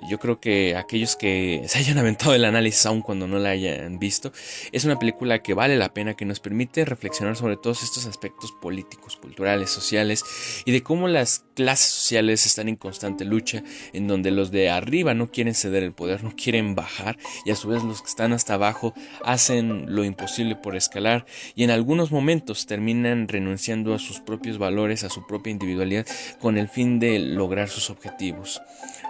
yo 0.08 0.18
creo 0.18 0.40
que 0.40 0.76
aquellos 0.76 1.16
que 1.16 1.62
se 1.66 1.78
hayan 1.78 1.98
aventado 1.98 2.34
el 2.34 2.44
análisis 2.44 2.86
aun 2.86 3.02
cuando 3.02 3.26
no 3.26 3.38
la 3.38 3.50
hayan 3.50 3.98
visto, 3.98 4.32
es 4.72 4.84
una 4.84 4.98
película 4.98 5.42
que 5.42 5.54
vale 5.54 5.76
la 5.76 5.92
pena, 5.92 6.14
que 6.14 6.24
nos 6.24 6.40
permite 6.40 6.84
reflexionar 6.84 7.36
sobre 7.36 7.56
todos 7.56 7.82
estos 7.82 8.06
aspectos 8.06 8.52
políticos, 8.52 9.16
culturales, 9.16 9.70
sociales 9.70 10.24
y 10.64 10.72
de 10.72 10.82
cómo 10.82 11.08
las 11.08 11.44
clases 11.54 11.90
sociales 11.90 12.46
están 12.46 12.68
en 12.68 12.76
constante 12.76 13.24
lucha, 13.24 13.62
en 13.92 14.08
donde 14.08 14.30
los 14.30 14.50
de 14.50 14.70
arriba 14.70 15.14
no 15.14 15.30
quieren 15.30 15.54
ceder 15.54 15.82
el 15.82 15.92
poder, 15.92 16.24
no 16.24 16.34
quieren 16.34 16.74
bajar 16.74 17.18
y 17.44 17.50
a 17.50 17.56
su 17.56 17.68
vez 17.68 17.82
los 17.82 18.02
que 18.02 18.08
están 18.08 18.32
hasta 18.32 18.54
abajo 18.54 18.94
hacen 19.24 19.94
lo 19.94 20.04
imposible 20.04 20.56
por 20.56 20.76
escalar 20.76 21.26
y 21.54 21.64
en 21.64 21.70
algunos 21.70 22.10
momentos 22.10 22.66
terminan 22.66 23.28
renunciando 23.28 23.94
a 23.94 23.98
sus 23.98 24.20
propios 24.20 24.58
valores, 24.58 25.04
a 25.04 25.10
su 25.10 25.26
propia 25.26 25.50
individualidad 25.50 26.06
con 26.38 26.58
el 26.58 26.68
fin 26.68 26.98
de 26.98 27.18
lograr 27.18 27.68
sus 27.68 27.90
objetivos. 27.90 28.60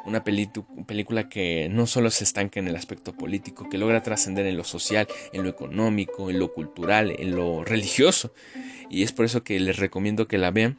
Una 0.06 0.24
película 0.24 1.28
que 1.28 1.68
no 1.70 1.86
solo 1.86 2.10
se 2.10 2.24
estanca 2.24 2.58
en 2.58 2.68
el 2.68 2.76
aspecto 2.76 3.12
político, 3.12 3.68
que 3.68 3.78
logra 3.78 4.02
trascender 4.02 4.46
en 4.46 4.56
lo 4.56 4.64
social, 4.64 5.06
en 5.32 5.42
lo 5.42 5.48
económico, 5.48 6.30
en 6.30 6.38
lo 6.38 6.52
cultural, 6.52 7.14
en 7.18 7.36
lo 7.36 7.64
religioso. 7.64 8.32
Y 8.88 9.04
es 9.04 9.12
por 9.12 9.24
eso 9.24 9.44
que 9.44 9.60
les 9.60 9.76
recomiendo 9.76 10.26
que 10.26 10.38
la 10.38 10.50
vean. 10.50 10.78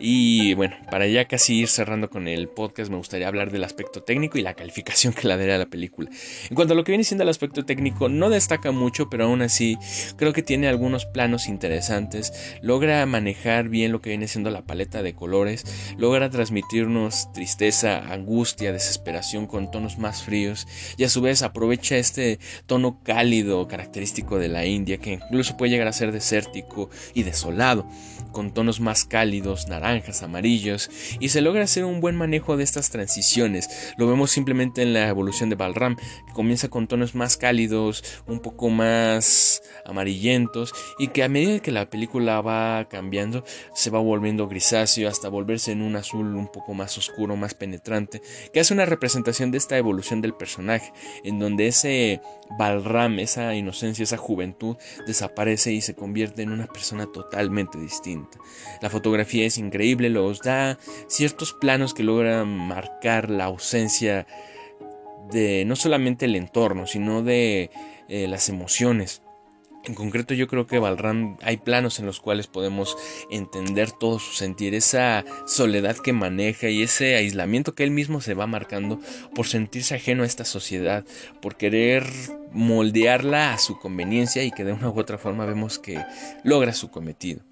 Y 0.00 0.54
bueno, 0.54 0.74
para 0.90 1.06
ya 1.06 1.26
casi 1.26 1.60
ir 1.60 1.68
cerrando 1.68 2.10
con 2.10 2.26
el 2.26 2.48
podcast, 2.48 2.90
me 2.90 2.96
gustaría 2.96 3.28
hablar 3.28 3.52
del 3.52 3.62
aspecto 3.62 4.02
técnico 4.02 4.38
y 4.38 4.42
la 4.42 4.54
calificación 4.54 5.12
que 5.12 5.28
la 5.28 5.36
daré 5.36 5.54
a 5.54 5.58
la 5.58 5.66
película. 5.66 6.10
En 6.50 6.56
cuanto 6.56 6.74
a 6.74 6.76
lo 6.76 6.82
que 6.82 6.90
viene 6.90 7.04
siendo 7.04 7.22
el 7.22 7.28
aspecto 7.28 7.64
técnico, 7.64 8.08
no 8.08 8.28
destaca 8.28 8.72
mucho, 8.72 9.08
pero 9.08 9.26
aún 9.26 9.40
así 9.42 9.78
creo 10.16 10.32
que 10.32 10.42
tiene 10.42 10.66
algunos 10.66 11.06
planos 11.06 11.46
interesantes. 11.46 12.32
Logra 12.60 13.06
manejar 13.06 13.68
bien 13.68 13.92
lo 13.92 14.00
que 14.00 14.10
viene 14.10 14.26
siendo 14.26 14.50
la 14.50 14.62
paleta 14.62 15.04
de 15.04 15.14
colores, 15.14 15.94
logra 15.96 16.30
transmitirnos 16.30 17.30
tristeza, 17.32 18.12
angustia, 18.12 18.53
desesperación 18.56 19.46
con 19.46 19.70
tonos 19.70 19.98
más 19.98 20.22
fríos 20.22 20.66
y 20.96 21.04
a 21.04 21.08
su 21.08 21.20
vez 21.20 21.42
aprovecha 21.42 21.96
este 21.96 22.38
tono 22.66 23.00
cálido 23.02 23.66
característico 23.68 24.38
de 24.38 24.48
la 24.48 24.66
India 24.66 24.98
que 24.98 25.12
incluso 25.12 25.56
puede 25.56 25.70
llegar 25.70 25.88
a 25.88 25.92
ser 25.92 26.12
desértico 26.12 26.90
y 27.14 27.22
desolado, 27.22 27.86
con 28.32 28.52
tonos 28.52 28.80
más 28.80 29.04
cálidos, 29.04 29.68
naranjas, 29.68 30.22
amarillos, 30.22 30.90
y 31.20 31.28
se 31.28 31.40
logra 31.40 31.64
hacer 31.64 31.84
un 31.84 32.00
buen 32.00 32.16
manejo 32.16 32.56
de 32.56 32.64
estas 32.64 32.90
transiciones. 32.90 33.94
Lo 33.96 34.06
vemos 34.08 34.30
simplemente 34.30 34.82
en 34.82 34.92
la 34.92 35.08
evolución 35.08 35.50
de 35.50 35.56
Balram, 35.56 35.96
que 35.96 36.32
comienza 36.32 36.68
con 36.68 36.86
tonos 36.86 37.14
más 37.14 37.36
cálidos, 37.36 38.04
un 38.26 38.40
poco 38.40 38.70
más 38.70 39.62
amarillentos, 39.84 40.72
y 40.98 41.08
que 41.08 41.22
a 41.22 41.28
medida 41.28 41.60
que 41.60 41.72
la 41.72 41.88
película 41.90 42.40
va 42.40 42.88
cambiando, 42.88 43.44
se 43.74 43.90
va 43.90 44.00
volviendo 44.00 44.48
grisáceo 44.48 45.08
hasta 45.08 45.28
volverse 45.28 45.72
en 45.72 45.82
un 45.82 45.96
azul 45.96 46.34
un 46.34 46.48
poco 46.48 46.74
más 46.74 46.98
oscuro, 46.98 47.36
más 47.36 47.54
penetrante, 47.54 48.20
que 48.52 48.60
hace 48.60 48.74
una 48.74 48.86
representación 48.86 49.50
de 49.50 49.58
esta 49.58 49.76
evolución 49.76 50.20
del 50.20 50.34
personaje, 50.34 50.92
en 51.22 51.38
donde 51.38 51.66
ese 51.66 52.20
Balram, 52.58 53.18
esa 53.18 53.54
inocencia, 53.54 54.02
esa 54.02 54.16
juventud, 54.16 54.76
desaparece 55.06 55.72
y 55.72 55.80
se 55.80 55.94
convierte 55.94 56.42
en 56.42 56.52
una 56.52 56.66
persona 56.66 57.06
totalmente 57.10 57.78
distinta. 57.78 58.38
La 58.80 58.90
fotografía 58.90 59.46
es 59.46 59.58
increíble, 59.58 60.10
los 60.10 60.40
da 60.40 60.78
ciertos 61.06 61.52
planos 61.52 61.94
que 61.94 62.02
logran 62.02 62.48
marcar 62.48 63.30
la 63.30 63.44
ausencia 63.44 64.26
de 65.30 65.64
no 65.64 65.76
solamente 65.76 66.26
el 66.26 66.36
entorno, 66.36 66.86
sino 66.86 67.22
de 67.22 67.70
eh, 68.08 68.28
las 68.28 68.48
emociones. 68.48 69.22
En 69.86 69.94
concreto 69.94 70.32
yo 70.32 70.46
creo 70.46 70.66
que 70.66 70.78
Balram 70.78 71.36
hay 71.42 71.58
planos 71.58 71.98
en 71.98 72.06
los 72.06 72.18
cuales 72.18 72.46
podemos 72.46 72.96
entender 73.30 73.90
todo 73.90 74.18
su 74.18 74.32
sentir, 74.32 74.74
esa 74.74 75.24
soledad 75.46 75.96
que 75.98 76.14
maneja 76.14 76.70
y 76.70 76.82
ese 76.82 77.16
aislamiento 77.16 77.74
que 77.74 77.84
él 77.84 77.90
mismo 77.90 78.22
se 78.22 78.32
va 78.32 78.46
marcando 78.46 78.98
por 79.34 79.46
sentirse 79.46 79.94
ajeno 79.94 80.22
a 80.22 80.26
esta 80.26 80.46
sociedad, 80.46 81.04
por 81.42 81.56
querer 81.56 82.04
moldearla 82.52 83.52
a 83.52 83.58
su 83.58 83.78
conveniencia 83.78 84.42
y 84.42 84.52
que 84.52 84.64
de 84.64 84.72
una 84.72 84.88
u 84.88 84.98
otra 84.98 85.18
forma 85.18 85.44
vemos 85.44 85.78
que 85.78 86.02
logra 86.44 86.72
su 86.72 86.90
cometido. 86.90 87.42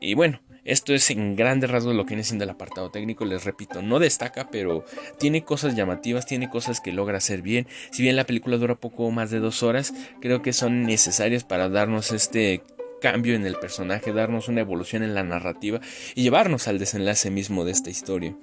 Y 0.00 0.14
bueno, 0.14 0.40
esto 0.68 0.92
es 0.92 1.10
en 1.10 1.34
grandes 1.34 1.70
rasgos 1.70 1.94
lo 1.94 2.04
que 2.04 2.10
viene 2.10 2.24
siendo 2.24 2.44
el 2.44 2.50
apartado 2.50 2.90
técnico. 2.90 3.24
Les 3.24 3.44
repito, 3.44 3.80
no 3.80 3.98
destaca, 3.98 4.50
pero 4.50 4.84
tiene 5.18 5.42
cosas 5.42 5.74
llamativas, 5.74 6.26
tiene 6.26 6.50
cosas 6.50 6.82
que 6.82 6.92
logra 6.92 7.16
hacer 7.16 7.40
bien. 7.40 7.66
Si 7.90 8.02
bien 8.02 8.16
la 8.16 8.24
película 8.24 8.58
dura 8.58 8.74
poco 8.74 9.10
más 9.10 9.30
de 9.30 9.40
dos 9.40 9.62
horas, 9.62 9.94
creo 10.20 10.42
que 10.42 10.52
son 10.52 10.82
necesarias 10.82 11.42
para 11.42 11.70
darnos 11.70 12.12
este 12.12 12.62
cambio 13.00 13.34
en 13.34 13.46
el 13.46 13.56
personaje, 13.56 14.12
darnos 14.12 14.48
una 14.48 14.60
evolución 14.60 15.02
en 15.02 15.14
la 15.14 15.24
narrativa 15.24 15.80
y 16.14 16.22
llevarnos 16.22 16.68
al 16.68 16.78
desenlace 16.78 17.30
mismo 17.30 17.64
de 17.64 17.72
esta 17.72 17.88
historia. 17.88 18.36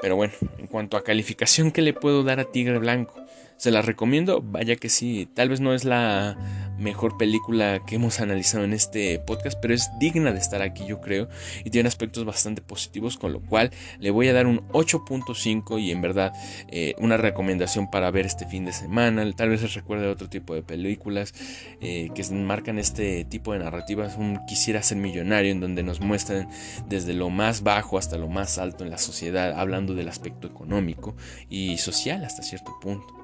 Pero 0.00 0.16
bueno, 0.16 0.32
en 0.56 0.68
cuanto 0.68 0.96
a 0.96 1.04
calificación 1.04 1.70
que 1.70 1.82
le 1.82 1.92
puedo 1.92 2.22
dar 2.22 2.40
a 2.40 2.50
Tigre 2.50 2.78
Blanco, 2.78 3.14
se 3.60 3.70
la 3.70 3.82
recomiendo, 3.82 4.40
vaya 4.40 4.74
que 4.76 4.88
sí, 4.88 5.28
tal 5.34 5.50
vez 5.50 5.60
no 5.60 5.74
es 5.74 5.84
la 5.84 6.38
mejor 6.78 7.18
película 7.18 7.82
que 7.86 7.96
hemos 7.96 8.18
analizado 8.18 8.64
en 8.64 8.72
este 8.72 9.18
podcast, 9.18 9.58
pero 9.60 9.74
es 9.74 9.90
digna 9.98 10.32
de 10.32 10.38
estar 10.38 10.62
aquí 10.62 10.86
yo 10.86 11.02
creo 11.02 11.28
y 11.62 11.68
tiene 11.68 11.86
aspectos 11.86 12.24
bastante 12.24 12.62
positivos, 12.62 13.18
con 13.18 13.34
lo 13.34 13.40
cual 13.42 13.70
le 13.98 14.10
voy 14.10 14.28
a 14.28 14.32
dar 14.32 14.46
un 14.46 14.66
8.5 14.68 15.78
y 15.78 15.90
en 15.90 16.00
verdad 16.00 16.32
eh, 16.68 16.94
una 17.00 17.18
recomendación 17.18 17.90
para 17.90 18.10
ver 18.10 18.24
este 18.24 18.46
fin 18.46 18.64
de 18.64 18.72
semana, 18.72 19.30
tal 19.32 19.50
vez 19.50 19.60
les 19.60 19.74
recuerde 19.74 20.08
otro 20.08 20.30
tipo 20.30 20.54
de 20.54 20.62
películas 20.62 21.34
eh, 21.82 22.08
que 22.14 22.24
marcan 22.32 22.78
este 22.78 23.26
tipo 23.26 23.52
de 23.52 23.58
narrativas, 23.58 24.16
un 24.16 24.40
quisiera 24.46 24.82
ser 24.82 24.96
millonario 24.96 25.52
en 25.52 25.60
donde 25.60 25.82
nos 25.82 26.00
muestran 26.00 26.48
desde 26.88 27.12
lo 27.12 27.28
más 27.28 27.62
bajo 27.62 27.98
hasta 27.98 28.16
lo 28.16 28.28
más 28.30 28.56
alto 28.56 28.84
en 28.84 28.90
la 28.90 28.96
sociedad, 28.96 29.52
hablando 29.60 29.94
del 29.94 30.08
aspecto 30.08 30.46
económico 30.46 31.14
y 31.50 31.76
social 31.76 32.24
hasta 32.24 32.42
cierto 32.42 32.72
punto. 32.80 33.19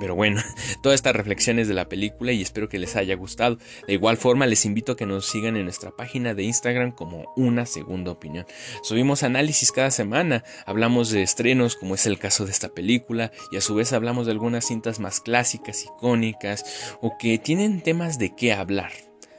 Pero 0.00 0.14
bueno, 0.14 0.40
todas 0.82 0.96
estas 0.96 1.14
reflexiones 1.16 1.68
de 1.68 1.74
la 1.74 1.88
película 1.88 2.32
y 2.32 2.42
espero 2.42 2.68
que 2.68 2.78
les 2.78 2.96
haya 2.96 3.16
gustado. 3.16 3.58
De 3.86 3.94
igual 3.94 4.16
forma, 4.16 4.46
les 4.46 4.64
invito 4.64 4.92
a 4.92 4.96
que 4.96 5.06
nos 5.06 5.26
sigan 5.26 5.56
en 5.56 5.64
nuestra 5.64 5.90
página 5.90 6.34
de 6.34 6.44
Instagram 6.44 6.92
como 6.92 7.32
una 7.36 7.66
segunda 7.66 8.12
opinión. 8.12 8.46
Subimos 8.82 9.22
análisis 9.22 9.72
cada 9.72 9.90
semana, 9.90 10.44
hablamos 10.66 11.10
de 11.10 11.22
estrenos 11.22 11.76
como 11.76 11.94
es 11.94 12.06
el 12.06 12.18
caso 12.18 12.44
de 12.44 12.52
esta 12.52 12.68
película 12.68 13.32
y 13.50 13.56
a 13.56 13.60
su 13.60 13.74
vez 13.74 13.92
hablamos 13.92 14.26
de 14.26 14.32
algunas 14.32 14.66
cintas 14.66 15.00
más 15.00 15.20
clásicas, 15.20 15.84
icónicas 15.84 16.96
o 17.00 17.16
que 17.18 17.38
tienen 17.38 17.82
temas 17.82 18.18
de 18.18 18.34
qué 18.34 18.52
hablar. 18.52 18.92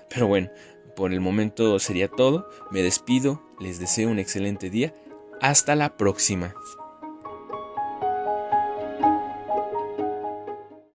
Pero 0.09 0.27
bueno, 0.27 0.49
por 0.95 1.13
el 1.13 1.21
momento 1.21 1.79
sería 1.79 2.09
todo. 2.09 2.49
Me 2.71 2.81
despido, 2.81 3.41
les 3.59 3.79
deseo 3.79 4.09
un 4.09 4.19
excelente 4.19 4.69
día. 4.69 4.93
Hasta 5.41 5.75
la 5.75 5.95
próxima. 5.95 6.53